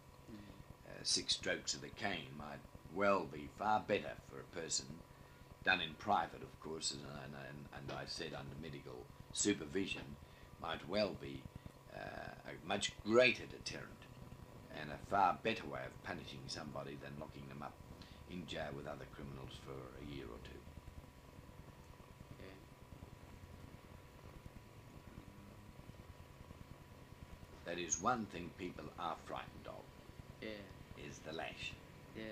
Uh, 0.87 0.91
six 1.03 1.33
strokes 1.33 1.73
of 1.73 1.81
the 1.81 1.89
cane 1.89 2.31
might 2.37 2.59
well 2.95 3.25
be 3.31 3.49
far 3.59 3.83
better 3.85 4.13
for 4.29 4.39
a 4.39 4.61
person 4.61 4.85
done 5.63 5.81
in 5.81 5.93
private, 5.99 6.41
of 6.41 6.59
course, 6.61 6.91
and, 6.91 7.01
and, 7.25 7.33
and, 7.49 7.65
and 7.75 7.99
I 7.99 8.05
said 8.05 8.33
under 8.33 8.55
medical 8.61 9.05
supervision, 9.33 10.15
might 10.61 10.87
well 10.87 11.15
be 11.21 11.41
uh, 11.93 12.31
a 12.47 12.67
much 12.67 12.93
greater 13.03 13.45
deterrent 13.45 13.91
and 14.79 14.91
a 14.91 15.09
far 15.09 15.37
better 15.43 15.65
way 15.65 15.81
of 15.85 16.03
punishing 16.03 16.39
somebody 16.47 16.97
than 17.01 17.11
locking 17.19 17.47
them 17.49 17.61
up 17.61 17.73
in 18.31 18.45
jail 18.47 18.69
with 18.75 18.87
other 18.87 19.05
criminals 19.15 19.59
for 19.65 19.73
a 19.73 20.15
year 20.15 20.25
or 20.25 20.39
two. 20.43 20.61
Yeah. 22.39 22.53
That 27.67 27.79
is 27.79 28.01
one 28.01 28.25
thing 28.27 28.49
people 28.57 28.85
are 28.97 29.17
frightened 29.25 29.67
of, 29.67 29.83
Yeah. 30.41 31.05
is 31.05 31.19
the 31.19 31.33
lash. 31.33 31.73
Yes. 32.15 32.25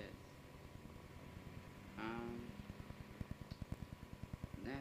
Um. 1.98 2.40
Now, 4.64 4.80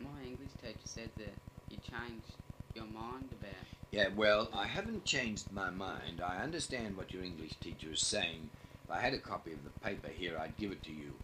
my 0.00 0.22
English 0.24 0.50
teacher 0.60 0.78
said 0.84 1.10
that 1.16 1.32
you 1.70 1.76
changed 1.88 2.34
your 2.74 2.86
mind 2.86 3.28
about. 3.40 3.54
Yeah, 3.92 4.08
well, 4.16 4.48
I 4.52 4.66
haven't 4.66 5.04
changed 5.04 5.52
my 5.52 5.70
mind. 5.70 6.20
I 6.20 6.42
understand 6.42 6.96
what 6.96 7.12
your 7.12 7.22
English 7.22 7.52
teacher 7.60 7.92
is 7.92 8.00
saying. 8.00 8.50
If 8.84 8.90
I 8.90 9.00
had 9.00 9.14
a 9.14 9.18
copy 9.18 9.52
of 9.52 9.62
the 9.62 9.70
paper 9.78 10.08
here, 10.08 10.36
I'd 10.36 10.56
give 10.56 10.72
it 10.72 10.82
to 10.82 10.92
you. 10.92 11.14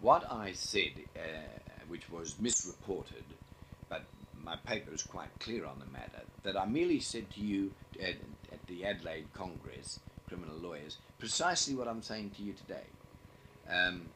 What 0.00 0.30
I 0.32 0.52
said, 0.52 0.92
uh, 1.14 1.20
which 1.88 2.08
was 2.10 2.40
misreported, 2.40 3.24
but 3.90 4.04
my 4.42 4.56
paper 4.56 4.94
is 4.94 5.02
quite 5.02 5.38
clear 5.38 5.66
on 5.66 5.78
the 5.80 5.86
matter, 5.86 6.22
that 6.44 6.56
I 6.56 6.64
merely 6.64 7.00
said 7.00 7.30
to 7.32 7.40
you 7.40 7.72
at, 8.00 8.16
at 8.52 8.66
the 8.66 8.84
Adelaide 8.84 9.26
Congress, 9.32 10.00
criminal 10.28 10.56
lawyers, 10.56 10.98
precisely 11.18 11.74
what 11.74 11.88
I'm 11.88 12.02
saying 12.02 12.32
to 12.36 12.42
you 12.42 12.52
today. 12.52 12.84
Um, 13.70 14.06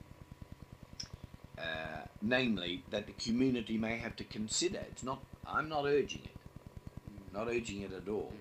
uh, 1.58 2.06
namely, 2.22 2.84
that 2.90 3.06
the 3.06 3.12
community 3.12 3.76
may 3.76 3.98
have 3.98 4.16
to 4.16 4.24
consider. 4.24 4.78
It's 4.90 5.02
not. 5.02 5.22
I'm 5.46 5.68
not 5.68 5.84
urging 5.84 6.22
it. 6.24 6.36
Not 7.32 7.48
urging 7.48 7.82
it 7.82 7.92
at 7.92 8.08
all. 8.08 8.32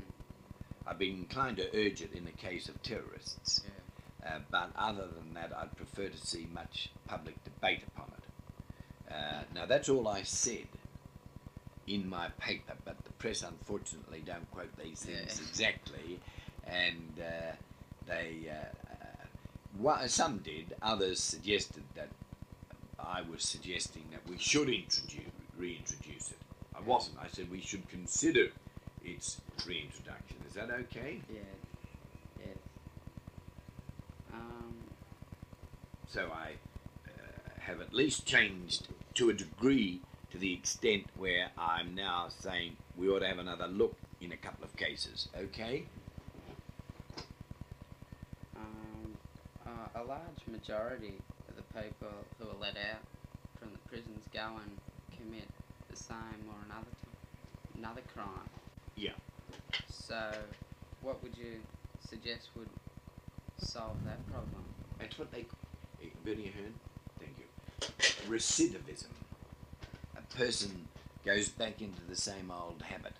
I've 0.88 0.98
been 0.98 1.16
inclined 1.16 1.58
to 1.58 1.68
urge 1.76 2.02
it 2.02 2.14
in 2.14 2.26
the 2.26 2.32
case 2.32 2.70
of 2.70 2.82
terrorists. 2.82 3.62
Yeah. 3.66 4.30
Uh, 4.30 4.40
but 4.50 4.72
other 4.76 5.08
than 5.08 5.34
that, 5.34 5.52
I'd 5.56 5.76
prefer 5.76 6.10
to 6.10 6.18
see 6.18 6.48
much 6.54 6.90
public 7.08 7.44
debate 7.44 7.84
upon 7.88 8.12
it. 8.18 9.14
Uh, 9.14 9.44
now, 9.54 9.66
that's 9.66 9.90
all 9.90 10.08
I 10.08 10.24
said 10.24 10.68
in 11.88 12.08
my 12.08 12.30
paper, 12.40 12.74
but 12.86 12.98
press 13.20 13.44
unfortunately 13.44 14.24
don't 14.26 14.50
quote 14.52 14.76
these 14.82 15.02
things 15.02 15.40
Yeah. 15.42 15.48
exactly, 15.50 16.20
and 16.66 17.20
uh, 17.20 17.52
they 18.08 18.50
uh, 18.50 19.86
uh, 19.88 20.08
some 20.08 20.40
did, 20.40 20.76
others 20.82 21.20
suggested 21.22 21.84
that 21.96 22.10
I 22.98 23.22
was 23.22 23.44
suggesting 23.44 24.06
that 24.12 24.22
we 24.30 24.38
should 24.38 24.70
introduce 24.70 25.32
reintroduce 25.58 26.32
it. 26.32 26.38
I 26.76 26.80
wasn't. 26.82 27.18
I 27.20 27.28
said 27.28 27.52
we 27.52 27.60
should 27.62 27.88
consider 27.90 28.48
its 29.04 29.42
reintroduction. 29.68 30.38
Is 30.48 30.54
that 30.54 30.70
okay? 30.72 31.22
Yeah. 31.32 31.40
Yes. 32.40 32.58
Um. 34.34 34.74
So 36.08 36.30
I 36.34 36.54
uh, 37.08 37.60
have 37.60 37.82
at 37.82 37.94
least 37.94 38.26
changed 38.26 38.88
to 39.16 39.30
a 39.30 39.34
degree 39.34 40.02
to 40.32 40.38
the 40.38 40.54
extent 40.54 41.06
where 41.18 41.50
I'm 41.58 41.96
now 41.96 42.28
saying 42.30 42.78
we 43.00 43.08
ought 43.10 43.20
to 43.20 43.28
have 43.28 43.40
another 43.40 43.68
look 43.68 43.96
in 44.20 44.34
a 44.34 44.38
couple 44.38 44.66
of 44.66 44.76
cases. 44.76 45.30
Okay? 45.38 45.86
Um. 48.56 49.16
Uh, 49.66 50.02
a 50.02 50.04
large 50.04 50.42
majority 50.52 51.14
of 51.48 51.56
the 51.56 51.62
people 51.82 52.10
who 52.40 52.46
are 52.46 52.60
let 52.60 52.76
out 52.76 53.02
from 53.60 53.70
the 53.72 53.78
prisons 53.90 54.26
go 54.34 54.48
and 54.64 54.78
commit 55.18 55.48
the 55.90 55.96
same 55.96 56.44
or 56.48 56.56
another 56.66 56.88
t- 57.04 57.78
another 57.80 58.02
crime. 58.14 58.50
Yeah. 58.96 59.12
So, 59.90 60.32
what 61.02 61.22
would 61.24 61.38
you 61.38 61.60
suggest 62.10 62.50
would 62.56 62.70
solve 63.60 63.98
that 64.06 64.26
problem? 64.32 64.64
That's 65.00 65.18
what 65.20 65.32
they. 65.32 65.46
eh, 66.02 66.08
Bernie 66.26 66.52
Ahern, 66.56 66.74
thank 67.20 67.36
you. 67.38 68.34
Recidivism. 68.34 69.06
A 70.18 70.36
person 70.36 70.88
goes 71.30 71.50
back 71.50 71.80
into 71.82 72.02
the 72.10 72.16
same 72.16 72.52
old 72.52 72.82
habit. 72.82 73.14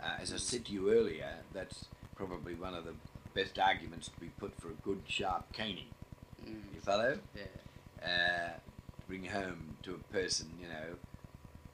Uh, 0.00 0.16
as 0.20 0.32
I 0.32 0.36
said 0.36 0.64
to 0.66 0.72
you 0.72 0.92
earlier, 0.92 1.38
that's 1.52 1.86
probably 2.14 2.54
one 2.54 2.74
of 2.74 2.84
the 2.84 2.94
best 3.34 3.58
arguments 3.58 4.08
to 4.08 4.20
be 4.20 4.28
put 4.38 4.52
for 4.60 4.68
a 4.68 4.74
good 4.84 5.02
sharp 5.08 5.52
caning. 5.52 5.88
Mm, 6.46 6.74
You 6.74 6.80
follow? 6.80 7.18
yeah. 7.34 8.06
Uh, 8.08 8.50
bring 9.08 9.24
home 9.24 9.76
to 9.82 9.94
a 9.94 10.12
person, 10.12 10.50
you 10.60 10.68
know, 10.68 10.94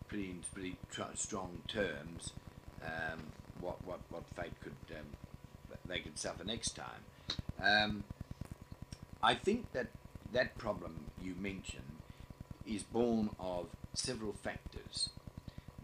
pretty 0.09 0.31
in 0.31 0.41
pretty 0.55 0.77
tr- 0.91 1.15
strong 1.15 1.59
terms, 1.69 2.33
um, 2.83 3.21
what 3.61 3.85
what 3.85 4.01
what 4.11 4.23
fate 4.37 4.53
could 4.63 4.97
um, 4.97 5.07
they 5.87 5.99
could 5.99 6.19
suffer 6.19 6.45
next 6.45 6.77
time. 6.77 7.03
Um, 7.63 8.05
I 9.23 9.35
think 9.35 9.73
that 9.73 9.89
that 10.33 10.57
problem 10.57 11.07
you 11.21 11.35
mentioned 11.39 11.99
is 12.67 12.83
born 12.85 13.31
of 13.39 13.67
several 13.95 14.33
factors. 14.33 15.11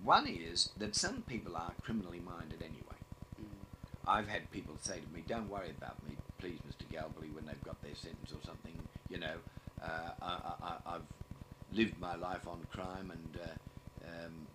One 0.06 0.28
is 0.28 0.70
that 0.76 0.94
some 0.94 1.22
people 1.22 1.56
are 1.56 1.72
criminally 1.82 2.20
minded 2.20 2.62
anyway. 2.62 3.00
Mm, 3.42 4.06
I've 4.06 4.28
had 4.28 4.48
people 4.52 4.76
say 4.80 5.00
to 5.00 5.08
me, 5.12 5.24
"Don't 5.26 5.48
worry 5.50 5.70
about 5.76 6.00
me, 6.08 6.16
please, 6.38 6.60
Mr. 6.68 6.86
Galbally, 6.94 7.34
when 7.34 7.44
they've 7.44 7.64
got 7.64 7.82
their 7.82 7.96
sentence 7.96 8.30
or 8.30 8.40
something. 8.46 8.78
You 9.08 9.18
know, 9.18 9.34
uh, 9.82 10.10
I, 10.22 10.76
I've 10.86 11.08
lived 11.72 11.98
my 11.98 12.14
life 12.14 12.46
on 12.46 12.64
crime, 12.72 13.10
and 13.10 13.40
uh, 13.42 14.06
um, 14.06 14.46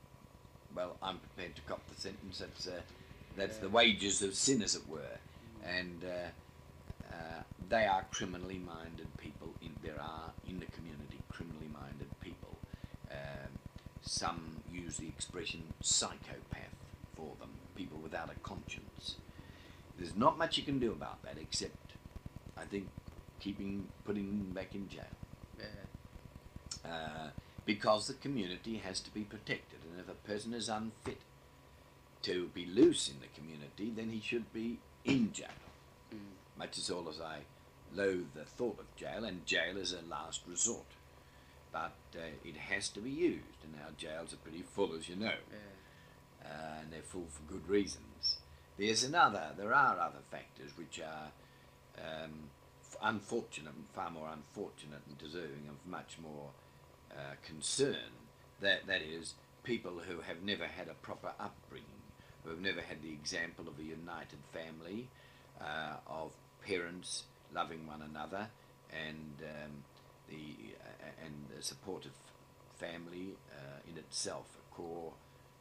well, 0.73 0.95
I'm 1.03 1.17
prepared 1.17 1.57
to 1.57 1.61
cop 1.63 1.85
the 1.93 1.99
sentence. 1.99 2.39
That's 2.39 2.67
uh, 2.67 2.81
that's 3.35 3.57
the 3.57 3.67
wages 3.67 4.21
of 4.21 4.35
sin, 4.35 4.61
as 4.61 4.75
it 4.75 4.87
were, 4.87 5.17
and 5.65 6.01
uh, 6.05 7.13
uh, 7.13 7.43
they 7.67 7.85
are 7.85 8.05
criminally 8.09 8.59
minded 8.59 9.07
people. 9.17 9.49
In 9.61 9.75
there 9.83 9.99
are 9.99 10.31
in 10.47 10.61
the 10.61 10.67
community 10.67 11.19
criminally 11.29 11.67
minded 11.73 12.07
people. 12.21 12.57
Um, 13.11 13.51
some 14.01 14.50
use 14.91 14.97
the 14.97 15.07
expression 15.07 15.63
psychopath 15.81 16.75
for 17.15 17.31
them, 17.39 17.49
people 17.75 17.97
without 18.01 18.29
a 18.29 18.39
conscience. 18.39 19.15
There's 19.97 20.15
not 20.15 20.37
much 20.37 20.57
you 20.57 20.63
can 20.63 20.79
do 20.79 20.91
about 20.91 21.23
that 21.23 21.37
except, 21.39 21.93
I 22.57 22.63
think, 22.65 22.87
keeping 23.39 23.87
putting 24.05 24.25
them 24.27 24.51
back 24.53 24.75
in 24.75 24.89
jail. 24.89 25.03
yeah. 25.59 26.89
Uh, 26.89 27.29
because 27.65 28.07
the 28.07 28.13
community 28.15 28.77
has 28.77 28.99
to 29.01 29.13
be 29.13 29.21
protected, 29.21 29.79
and 29.89 29.99
if 29.99 30.09
a 30.09 30.27
person 30.27 30.53
is 30.53 30.67
unfit 30.67 31.19
to 32.23 32.47
be 32.53 32.65
loose 32.65 33.07
in 33.07 33.15
the 33.21 33.27
community, 33.39 33.91
then 33.95 34.09
he 34.09 34.19
should 34.19 34.51
be 34.51 34.79
in 35.05 35.31
jail. 35.31 35.47
Mm, 36.13 36.17
Much 36.57 36.77
as 36.79 36.89
all 36.89 37.07
as 37.07 37.21
I 37.21 37.39
loathe 37.95 38.33
the 38.33 38.43
thought 38.45 38.79
of 38.79 38.95
jail, 38.95 39.23
and 39.25 39.45
jail 39.45 39.77
is 39.77 39.93
a 39.93 40.01
last 40.09 40.41
resort. 40.47 40.85
But 41.71 41.95
uh, 42.15 42.19
it 42.43 42.57
has 42.57 42.89
to 42.89 42.99
be 42.99 43.09
used, 43.11 43.63
and 43.63 43.75
our 43.83 43.91
jails 43.97 44.33
are 44.33 44.37
pretty 44.37 44.61
full, 44.61 44.93
as 44.93 45.07
you 45.07 45.15
know 45.15 45.25
yeah. 45.51 46.45
uh, 46.45 46.81
and 46.81 46.91
they're 46.91 47.01
full 47.01 47.27
for 47.29 47.43
good 47.51 47.67
reasons. 47.67 48.37
There's 48.77 49.03
another, 49.03 49.51
there 49.57 49.73
are 49.73 49.99
other 49.99 50.19
factors 50.29 50.71
which 50.75 50.99
are 50.99 51.31
um, 51.97 52.49
unfortunate, 53.01 53.73
far 53.93 54.09
more 54.09 54.29
unfortunate 54.31 55.01
and 55.07 55.17
deserving 55.17 55.69
of 55.69 55.89
much 55.89 56.17
more 56.21 56.49
uh, 57.11 57.35
concern. 57.45 58.19
That, 58.59 58.87
that 58.87 59.01
is, 59.01 59.35
people 59.63 60.01
who 60.07 60.21
have 60.21 60.43
never 60.43 60.65
had 60.65 60.87
a 60.87 60.93
proper 60.93 61.31
upbringing, 61.39 61.85
who 62.43 62.49
have 62.51 62.59
never 62.59 62.81
had 62.81 63.01
the 63.01 63.11
example 63.11 63.67
of 63.67 63.79
a 63.79 63.83
united 63.83 64.39
family, 64.51 65.07
uh, 65.59 65.97
of 66.07 66.31
parents 66.65 67.23
loving 67.53 67.85
one 67.87 68.01
another, 68.01 68.47
and 68.91 69.35
um, 69.41 69.83
the 70.31 70.73
uh, 70.79 71.25
and 71.27 71.59
a 71.59 71.61
supportive 71.61 72.15
family 72.79 73.35
uh, 73.51 73.79
in 73.89 73.97
itself, 73.97 74.47
a 74.57 74.75
core 74.75 75.13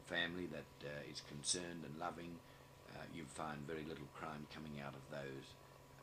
family 0.06 0.46
that 0.46 0.70
uh, 0.86 1.10
is 1.10 1.22
concerned 1.28 1.84
and 1.84 1.98
loving, 1.98 2.38
uh, 2.94 3.04
you 3.14 3.24
find 3.34 3.58
very 3.66 3.84
little 3.86 4.08
crime 4.14 4.46
coming 4.54 4.80
out 4.80 4.94
of 4.94 5.04
those 5.10 5.46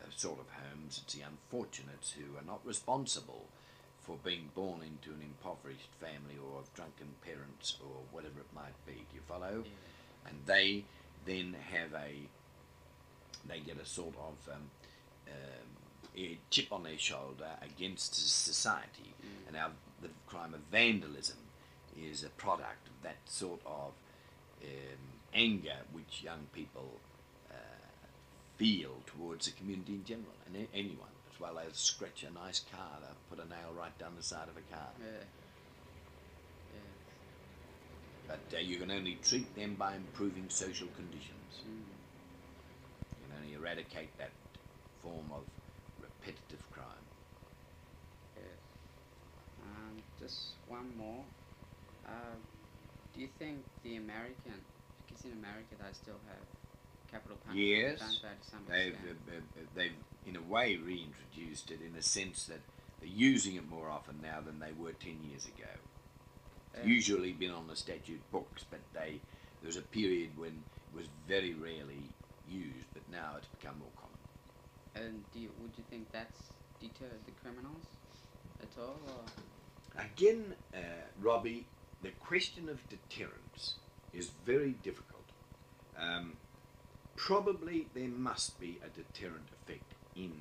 uh, 0.01 0.05
sort 0.15 0.39
of 0.39 0.47
homes. 0.51 1.01
It's 1.03 1.15
the 1.15 1.23
unfortunates 1.23 2.11
who 2.11 2.37
are 2.37 2.45
not 2.45 2.61
responsible 2.63 3.47
for 4.03 4.15
being 4.23 4.49
born 4.55 4.79
into 4.81 5.09
an 5.11 5.21
impoverished 5.21 5.91
family 5.99 6.39
or 6.39 6.59
of 6.59 6.73
drunken 6.73 7.07
parents 7.25 7.75
or 7.81 8.03
whatever 8.11 8.39
it 8.39 8.51
might 8.55 8.77
be. 8.85 8.93
Do 8.93 9.15
you 9.15 9.25
follow? 9.27 9.63
Yeah. 9.65 10.29
And 10.29 10.37
they 10.45 10.85
then 11.25 11.55
have 11.71 11.93
a, 11.93 12.29
they 13.47 13.59
get 13.59 13.81
a 13.81 13.85
sort 13.85 14.15
of 14.15 14.53
um, 14.53 14.71
um, 15.27 15.67
a 16.17 16.37
chip 16.49 16.71
on 16.71 16.83
their 16.83 16.97
shoulder 16.97 17.49
against 17.61 18.15
society. 18.15 19.13
Mm. 19.21 19.47
And 19.47 19.57
our, 19.57 19.71
the 20.01 20.09
crime 20.25 20.53
of 20.53 20.61
vandalism 20.71 21.37
is 21.95 22.23
a 22.23 22.29
product 22.29 22.87
of 22.87 23.03
that 23.03 23.17
sort 23.25 23.61
of 23.65 23.91
um, 24.63 24.69
anger 25.33 25.77
which 25.91 26.23
young 26.23 26.47
people 26.53 26.89
uh, 27.51 27.55
feel 28.57 28.91
towards 29.05 29.45
the 29.45 29.51
community 29.53 29.93
in 29.93 30.03
general 30.03 30.33
and 30.45 30.67
anyone, 30.73 31.09
as 31.33 31.39
well 31.39 31.59
as 31.59 31.77
scratch 31.77 32.23
a 32.23 32.33
nice 32.33 32.61
car, 32.71 32.99
they'll 33.01 33.15
put 33.29 33.45
a 33.45 33.49
nail 33.49 33.73
right 33.77 33.97
down 33.99 34.13
the 34.17 34.23
side 34.23 34.47
of 34.47 34.57
a 34.57 34.75
car. 34.75 34.89
Yeah. 34.99 35.23
Yeah. 36.73 36.79
But 38.27 38.57
uh, 38.57 38.59
you 38.59 38.77
can 38.77 38.91
only 38.91 39.17
treat 39.23 39.55
them 39.55 39.75
by 39.75 39.95
improving 39.95 40.45
social 40.49 40.87
conditions. 40.95 41.61
Mm. 41.61 41.85
You 43.09 43.27
can 43.27 43.37
only 43.43 43.53
eradicate 43.53 44.17
that 44.17 44.31
form 45.01 45.31
of 45.31 45.43
repetitive 46.01 46.63
crime. 46.71 47.05
Yes. 48.35 48.45
Um, 49.63 50.03
just 50.27 50.41
one 50.67 50.91
more. 50.97 51.23
Uh, 52.05 52.35
do 53.13 53.21
you 53.21 53.29
think 53.39 53.63
the 53.83 53.95
American, 53.95 54.59
because 55.07 55.25
in 55.25 55.31
America 55.31 55.75
they 55.79 55.93
still 55.93 56.19
have 56.27 56.43
capital 57.11 57.37
punishment, 57.45 57.99
Yes, 57.99 58.19
they, 58.21 58.27
some 58.49 58.59
They've, 58.69 58.95
they've, 59.75 59.91
in 60.25 60.35
a 60.35 60.41
way, 60.41 60.75
reintroduced 60.75 61.71
it 61.71 61.79
in 61.85 61.93
the 61.93 62.01
sense 62.01 62.45
that 62.45 62.59
they're 62.99 63.09
using 63.09 63.55
it 63.55 63.69
more 63.69 63.89
often 63.89 64.19
now 64.21 64.41
than 64.41 64.59
they 64.59 64.73
were 64.77 64.91
10 64.91 65.19
years 65.29 65.45
ago. 65.45 65.71
It's 66.73 66.85
usually 66.85 67.31
been 67.31 67.51
on 67.51 67.67
the 67.67 67.75
statute 67.75 68.21
books, 68.31 68.65
but 68.69 68.79
they 68.93 69.19
there 69.61 69.67
was 69.67 69.77
a 69.77 69.81
period 69.81 70.37
when 70.37 70.51
it 70.51 70.95
was 70.95 71.07
very 71.27 71.55
rarely 71.55 72.03
used, 72.47 72.85
but 72.93 73.01
now 73.11 73.33
it's 73.37 73.47
become 73.47 73.79
more 73.79 73.95
common. 73.95 74.21
And 74.93 75.23
do 75.33 75.39
you, 75.39 75.49
would 75.59 75.71
you 75.75 75.83
think 75.89 76.11
that's 76.11 76.53
deterred 76.79 77.17
the 77.25 77.31
criminals 77.41 77.85
at 78.61 78.69
all? 78.79 78.99
Or? 79.07 79.25
Again, 79.97 80.55
uh, 80.73 80.77
Robbie, 81.19 81.65
the 82.01 82.11
question 82.19 82.69
of 82.69 82.77
deterrence 82.89 83.75
is 84.13 84.31
very 84.45 84.71
difficult. 84.83 85.23
Um, 85.99 86.33
probably 87.15 87.87
there 87.93 88.07
must 88.07 88.59
be 88.59 88.79
a 88.85 88.89
deterrent 88.89 89.47
effect 89.61 89.93
in 90.15 90.31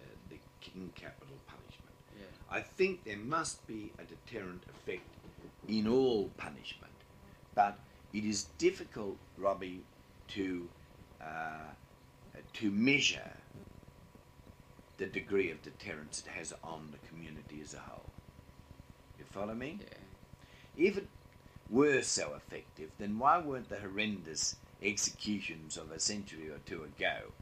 uh, 0.00 0.06
the 0.28 0.36
in 0.74 0.90
capital 0.94 1.36
punishment. 1.46 1.94
Yeah. 2.18 2.24
I 2.50 2.60
think 2.60 3.04
there 3.04 3.16
must 3.16 3.66
be 3.66 3.92
a 3.98 4.04
deterrent 4.04 4.64
effect 4.68 5.08
in 5.68 5.86
all 5.86 6.30
punishment, 6.36 6.92
but 7.54 7.78
it 8.12 8.24
is 8.24 8.44
difficult, 8.58 9.16
Robbie, 9.36 9.82
to 10.28 10.68
uh, 11.20 11.70
to 12.54 12.70
measure 12.70 13.32
the 14.96 15.06
degree 15.06 15.50
of 15.50 15.62
deterrence 15.62 16.24
it 16.26 16.30
has 16.30 16.52
on 16.64 16.88
the 16.90 17.08
community 17.08 17.60
as 17.62 17.74
a 17.74 17.78
whole. 17.78 18.07
Follow 19.38 19.54
me? 19.54 19.78
Yeah. 19.80 20.86
If 20.88 20.96
it 20.98 21.06
were 21.70 22.02
so 22.02 22.34
effective, 22.34 22.90
then 22.98 23.18
why 23.18 23.38
weren't 23.38 23.68
the 23.68 23.76
horrendous 23.78 24.56
executions 24.82 25.76
of 25.76 25.90
a 25.90 26.00
century 26.00 26.48
or 26.50 26.58
two 26.66 26.84
ago 26.84 27.32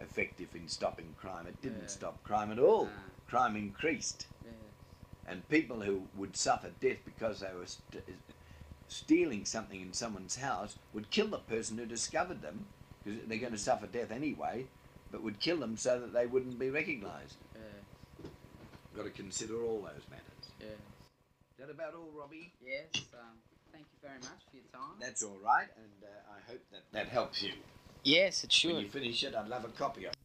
effective 0.00 0.48
in 0.54 0.68
stopping 0.68 1.14
crime? 1.20 1.46
It 1.46 1.60
didn't 1.62 1.82
Yeah. 1.82 1.86
stop 1.88 2.22
crime 2.24 2.50
at 2.52 2.58
all. 2.58 2.88
Ah. 2.92 3.00
Crime 3.28 3.56
increased. 3.56 4.26
Yes. 4.44 4.54
And 5.26 5.48
people 5.48 5.82
who 5.82 6.08
would 6.16 6.36
suffer 6.36 6.70
death 6.80 6.98
because 7.04 7.40
they 7.40 7.52
were 7.54 7.66
st- 7.66 8.04
stealing 8.88 9.44
something 9.44 9.80
in 9.82 9.92
someone's 9.92 10.36
house 10.36 10.76
would 10.94 11.10
kill 11.10 11.28
the 11.28 11.38
person 11.38 11.76
who 11.76 11.84
discovered 11.84 12.40
them, 12.40 12.66
because 13.04 13.26
they're 13.26 13.38
going 13.38 13.52
to 13.52 13.58
suffer 13.58 13.86
death 13.86 14.10
anyway, 14.10 14.66
but 15.10 15.22
would 15.22 15.40
kill 15.40 15.58
them 15.58 15.76
so 15.76 16.00
that 16.00 16.12
they 16.14 16.26
wouldn't 16.26 16.58
be 16.58 16.70
recognised. 16.70 17.36
Yeah. 17.54 18.30
Got 18.96 19.02
to 19.04 19.10
consider 19.10 19.62
all 19.62 19.82
those 19.82 20.08
matters. 20.10 20.52
Yes. 20.58 20.70
That 21.58 21.70
about 21.70 21.94
all, 21.94 22.10
Robbie? 22.16 22.52
Yes. 22.64 22.86
Um, 23.14 23.36
thank 23.72 23.86
you 23.92 23.98
very 24.00 24.18
much 24.20 24.40
for 24.48 24.56
your 24.56 24.64
time. 24.72 24.94
That's 25.00 25.22
all 25.24 25.38
right, 25.44 25.66
and 25.76 26.04
uh, 26.04 26.32
I 26.36 26.50
hope 26.50 26.60
that 26.70 26.82
that 26.92 27.08
helps 27.08 27.42
you. 27.42 27.52
yes, 28.04 28.44
it 28.44 28.52
should. 28.52 28.74
When 28.74 28.84
you 28.84 28.88
finish 28.88 29.24
it, 29.24 29.34
I'd 29.34 29.48
love 29.48 29.64
a 29.64 29.68
copy 29.68 30.04
of 30.04 30.12
it. 30.12 30.16